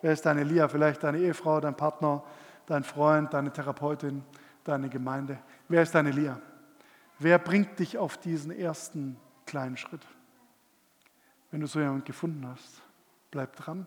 Wer 0.00 0.12
ist 0.12 0.26
dein 0.26 0.38
Elia? 0.38 0.68
Vielleicht 0.68 1.02
deine 1.02 1.18
Ehefrau, 1.18 1.60
dein 1.60 1.76
Partner, 1.76 2.22
dein 2.66 2.82
Freund, 2.82 3.32
deine 3.32 3.52
Therapeutin, 3.52 4.24
deine 4.64 4.88
Gemeinde. 4.88 5.38
Wer 5.68 5.82
ist 5.82 5.94
dein 5.94 6.06
Elia? 6.06 6.40
Wer 7.18 7.38
bringt 7.38 7.78
dich 7.78 7.98
auf 7.98 8.18
diesen 8.18 8.50
ersten 8.50 9.16
kleinen 9.46 9.76
Schritt? 9.76 10.02
Wenn 11.50 11.60
du 11.60 11.66
so 11.66 11.78
jemanden 11.78 12.04
gefunden 12.04 12.46
hast, 12.46 12.82
bleib 13.30 13.54
dran, 13.56 13.86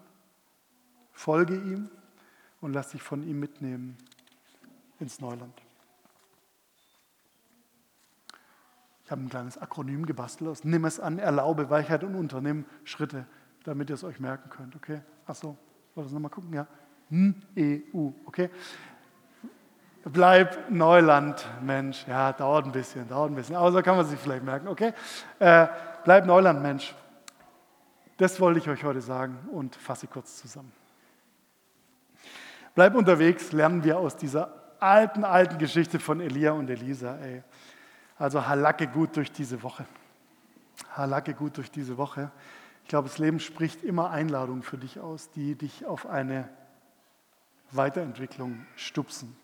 folge 1.12 1.56
ihm 1.56 1.90
und 2.62 2.74
lass 2.74 2.90
dich 2.90 3.02
von 3.02 3.24
ihm 3.24 3.40
mitnehmen 3.40 3.98
ins 5.00 5.20
Neuland. 5.20 5.65
Ich 9.06 9.12
habe 9.12 9.22
ein 9.22 9.30
kleines 9.30 9.60
Akronym 9.60 10.08
gebastelt 10.08 10.50
aus 10.50 10.64
Nimm 10.64 10.84
es 10.84 11.00
an, 11.00 11.20
erlaube 11.20 11.70
Weichheit 11.70 12.04
und 12.04 12.16
unternimm 12.16 12.66
Schritte, 12.84 13.28
damit 13.64 13.90
ihr 13.90 13.94
es 13.94 14.04
euch 14.04 14.20
merken 14.20 14.50
könnt. 14.50 14.76
Okay? 14.76 15.02
Achso, 15.28 15.56
wollt 15.94 16.08
ihr 16.10 16.14
nochmal 16.14 16.32
gucken? 16.32 16.52
Ja. 16.54 16.66
N-E-U, 17.12 18.14
okay? 18.26 18.50
Bleib 20.06 20.72
Neuland, 20.72 21.46
Mensch. 21.62 22.06
Ja, 22.08 22.34
dauert 22.34 22.66
ein 22.66 22.72
bisschen, 22.72 23.08
dauert 23.08 23.32
ein 23.32 23.36
bisschen. 23.36 23.56
Aber 23.56 23.72
so 23.72 23.82
kann 23.84 23.96
man 23.96 24.06
sich 24.08 24.20
vielleicht 24.20 24.44
merken, 24.44 24.68
okay? 24.68 24.94
Äh, 25.38 25.68
bleib 26.04 26.26
Neuland, 26.26 26.64
Mensch. 26.64 26.96
Das 28.18 28.40
wollte 28.40 28.60
ich 28.60 28.68
euch 28.70 28.84
heute 28.84 29.02
sagen 29.02 29.38
und 29.52 29.76
fasse 29.76 30.08
kurz 30.08 30.38
zusammen. 30.38 30.72
Bleib 32.74 32.96
unterwegs, 32.96 33.52
lernen 33.52 33.84
wir 33.84 34.00
aus 34.00 34.16
dieser 34.16 34.52
alten, 34.80 35.24
alten 35.24 35.60
Geschichte 35.60 36.00
von 36.00 36.22
Elia 36.22 36.54
und 36.54 36.70
Elisa. 36.70 37.18
Ey. 37.18 37.44
Also 38.18 38.48
halacke 38.48 38.88
gut 38.88 39.16
durch 39.18 39.32
diese 39.32 39.62
Woche. 39.62 39.86
Halacke 40.92 41.34
gut 41.34 41.58
durch 41.58 41.72
diese 41.72 41.98
Woche. 41.98 42.32
Ich 42.84 42.90
glaube, 42.90 43.10
das 43.10 43.18
Leben 43.18 43.40
spricht 43.40 43.84
immer 43.84 44.12
Einladungen 44.12 44.64
für 44.64 44.78
dich 44.78 45.00
aus, 45.00 45.32
die 45.32 45.56
dich 45.56 45.86
auf 45.86 46.06
eine 46.06 46.50
Weiterentwicklung 47.72 48.66
stupsen. 48.76 49.36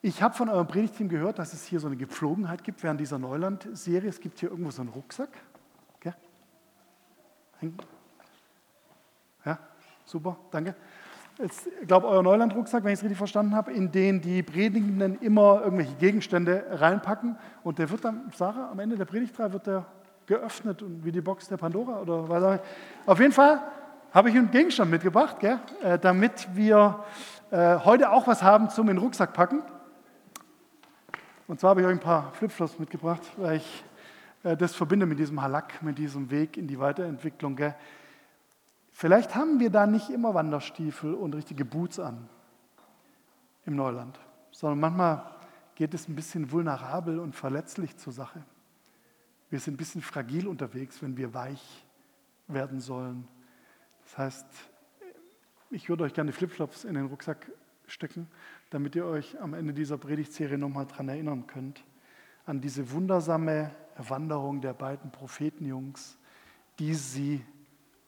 Ich 0.00 0.22
habe 0.22 0.34
von 0.34 0.48
eurem 0.48 0.66
Predigteam 0.66 1.08
gehört, 1.08 1.38
dass 1.38 1.52
es 1.52 1.64
hier 1.64 1.80
so 1.80 1.88
eine 1.88 1.96
Gepflogenheit 1.96 2.62
gibt 2.62 2.82
während 2.82 3.00
dieser 3.00 3.18
Neuland-Serie. 3.18 4.08
Es 4.08 4.20
gibt 4.20 4.38
hier 4.38 4.50
irgendwo 4.50 4.70
so 4.70 4.82
einen 4.82 4.90
Rucksack. 4.90 5.30
Ja, 9.44 9.58
super, 10.04 10.38
danke 10.50 10.74
ich 11.38 11.86
glaube, 11.86 12.06
euer 12.06 12.22
Neuland-Rucksack, 12.22 12.82
wenn 12.84 12.92
ich 12.92 12.98
es 12.98 13.02
richtig 13.02 13.18
verstanden 13.18 13.54
habe, 13.54 13.72
in 13.72 13.92
den 13.92 14.20
die 14.20 14.42
Predigenden 14.42 15.18
immer 15.20 15.62
irgendwelche 15.62 15.94
Gegenstände 15.96 16.64
reinpacken 16.70 17.36
und 17.62 17.78
der 17.78 17.90
wird 17.90 18.04
dann, 18.04 18.32
Sarah, 18.34 18.70
am 18.70 18.78
Ende 18.78 18.96
der 18.96 19.04
Predigtreihe 19.04 19.52
wird 19.52 19.66
der 19.66 19.86
geöffnet 20.26 20.82
und 20.82 21.04
wie 21.04 21.12
die 21.12 21.20
Box 21.20 21.48
der 21.48 21.56
Pandora 21.56 22.00
oder 22.00 22.28
was 22.28 22.60
Auf 23.06 23.20
jeden 23.20 23.32
Fall 23.32 23.62
habe 24.12 24.30
ich 24.30 24.36
einen 24.36 24.50
Gegenstand 24.50 24.90
mitgebracht, 24.90 25.38
gell, 25.40 25.58
äh, 25.82 25.98
damit 25.98 26.48
wir 26.54 27.04
äh, 27.50 27.76
heute 27.78 28.10
auch 28.10 28.26
was 28.26 28.42
haben 28.42 28.70
zum 28.70 28.88
in 28.88 28.96
den 28.96 29.02
Rucksack 29.02 29.32
packen. 29.32 29.62
Und 31.46 31.60
zwar 31.60 31.70
habe 31.70 31.82
ich 31.82 31.86
euch 31.86 31.92
ein 31.92 32.00
paar 32.00 32.32
Flipflops 32.32 32.78
mitgebracht, 32.78 33.22
weil 33.36 33.58
ich 33.58 33.84
äh, 34.42 34.56
das 34.56 34.74
verbinde 34.74 35.06
mit 35.06 35.18
diesem 35.18 35.40
Halak, 35.40 35.82
mit 35.82 35.98
diesem 35.98 36.30
Weg 36.30 36.56
in 36.56 36.66
die 36.66 36.78
Weiterentwicklung. 36.78 37.54
Gell. 37.56 37.74
Vielleicht 38.98 39.34
haben 39.34 39.60
wir 39.60 39.68
da 39.68 39.86
nicht 39.86 40.08
immer 40.08 40.32
Wanderstiefel 40.32 41.12
und 41.12 41.34
richtige 41.34 41.66
Boots 41.66 41.98
an 41.98 42.30
im 43.66 43.76
Neuland, 43.76 44.18
sondern 44.52 44.80
manchmal 44.80 45.34
geht 45.74 45.92
es 45.92 46.08
ein 46.08 46.16
bisschen 46.16 46.50
vulnerabel 46.50 47.18
und 47.18 47.34
verletzlich 47.34 47.98
zur 47.98 48.14
Sache. 48.14 48.42
Wir 49.50 49.60
sind 49.60 49.74
ein 49.74 49.76
bisschen 49.76 50.00
fragil 50.00 50.48
unterwegs, 50.48 51.02
wenn 51.02 51.18
wir 51.18 51.34
weich 51.34 51.84
werden 52.46 52.80
sollen. 52.80 53.28
Das 54.04 54.16
heißt, 54.16 54.46
ich 55.68 55.90
würde 55.90 56.04
euch 56.04 56.14
gerne 56.14 56.32
Flipflops 56.32 56.84
in 56.84 56.94
den 56.94 57.04
Rucksack 57.04 57.52
stecken, 57.86 58.28
damit 58.70 58.96
ihr 58.96 59.04
euch 59.04 59.38
am 59.42 59.52
Ende 59.52 59.74
dieser 59.74 59.98
Predigtserie 59.98 60.56
nochmal 60.56 60.86
daran 60.86 61.10
erinnern 61.10 61.46
könnt. 61.46 61.84
an 62.46 62.62
diese 62.62 62.90
wundersame 62.92 63.72
Wanderung 63.98 64.62
der 64.62 64.72
beiden 64.72 65.10
Prophetenjungs, 65.12 66.16
die 66.78 66.94
sie 66.94 67.44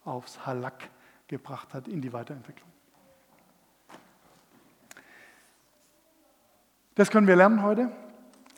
aufs 0.08 0.46
Halak 0.46 0.90
gebracht 1.26 1.74
hat 1.74 1.88
in 1.88 2.00
die 2.00 2.12
Weiterentwicklung. 2.12 2.68
Das 6.94 7.10
können 7.10 7.28
wir 7.28 7.36
lernen 7.36 7.62
heute 7.62 7.92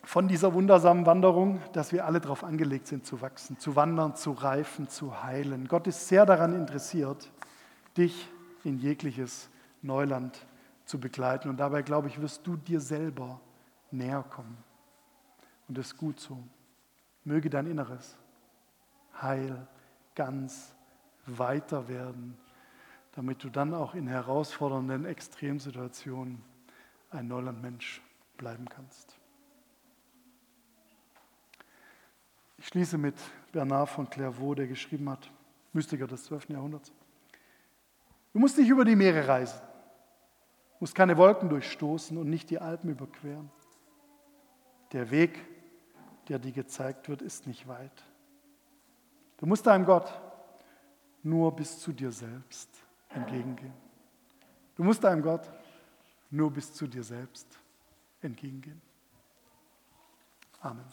von 0.04 0.26
dieser 0.26 0.54
wundersamen 0.54 1.04
Wanderung, 1.04 1.60
dass 1.72 1.92
wir 1.92 2.06
alle 2.06 2.20
darauf 2.20 2.42
angelegt 2.42 2.86
sind 2.86 3.04
zu 3.04 3.20
wachsen, 3.20 3.58
zu 3.58 3.76
wandern, 3.76 4.16
zu 4.16 4.32
reifen, 4.32 4.88
zu 4.88 5.22
heilen. 5.22 5.68
Gott 5.68 5.86
ist 5.86 6.08
sehr 6.08 6.24
daran 6.24 6.54
interessiert, 6.54 7.30
dich 7.96 8.30
in 8.64 8.78
jegliches 8.78 9.50
Neuland 9.82 10.46
zu 10.86 10.98
begleiten. 10.98 11.48
Und 11.48 11.58
dabei, 11.58 11.82
glaube 11.82 12.08
ich, 12.08 12.20
wirst 12.20 12.46
du 12.46 12.56
dir 12.56 12.80
selber 12.80 13.40
näher 13.90 14.24
kommen. 14.30 14.56
Und 15.68 15.76
das 15.76 15.88
ist 15.88 15.98
gut 15.98 16.18
so. 16.18 16.42
Möge 17.24 17.50
dein 17.50 17.66
Inneres 17.66 18.16
heil, 19.20 19.66
ganz 20.14 20.74
weiter 21.26 21.88
werden, 21.88 22.36
damit 23.12 23.42
du 23.44 23.50
dann 23.50 23.74
auch 23.74 23.94
in 23.94 24.06
herausfordernden 24.06 25.04
Extremsituationen 25.04 26.42
ein 27.10 27.28
Neulandmensch 27.28 28.00
bleiben 28.36 28.68
kannst. 28.68 29.16
Ich 32.58 32.66
schließe 32.68 32.98
mit 32.98 33.16
Bernard 33.52 33.88
von 33.88 34.08
Clairvaux, 34.08 34.54
der 34.54 34.66
geschrieben 34.66 35.08
hat, 35.08 35.30
Mystiker 35.72 36.06
des 36.06 36.24
12. 36.24 36.50
Jahrhunderts. 36.50 36.92
Du 38.32 38.38
musst 38.38 38.58
nicht 38.58 38.68
über 38.68 38.84
die 38.84 38.96
Meere 38.96 39.26
reisen, 39.26 39.60
musst 40.78 40.94
keine 40.94 41.16
Wolken 41.16 41.48
durchstoßen 41.48 42.16
und 42.16 42.28
nicht 42.28 42.50
die 42.50 42.58
Alpen 42.58 42.90
überqueren. 42.90 43.50
Der 44.92 45.10
Weg, 45.10 45.40
der 46.28 46.38
dir 46.38 46.52
gezeigt 46.52 47.08
wird, 47.08 47.22
ist 47.22 47.46
nicht 47.46 47.66
weit. 47.66 48.04
Du 49.38 49.46
musst 49.46 49.66
deinem 49.66 49.84
Gott 49.84 50.12
nur 51.22 51.54
bis 51.54 51.78
zu 51.78 51.92
dir 51.92 52.10
selbst 52.10 52.68
entgegengehen. 53.10 53.74
Du 54.76 54.84
musst 54.84 55.04
deinem 55.04 55.22
Gott 55.22 55.50
nur 56.30 56.50
bis 56.50 56.72
zu 56.72 56.86
dir 56.86 57.04
selbst 57.04 57.46
entgegengehen. 58.22 58.80
Amen. 60.60 60.84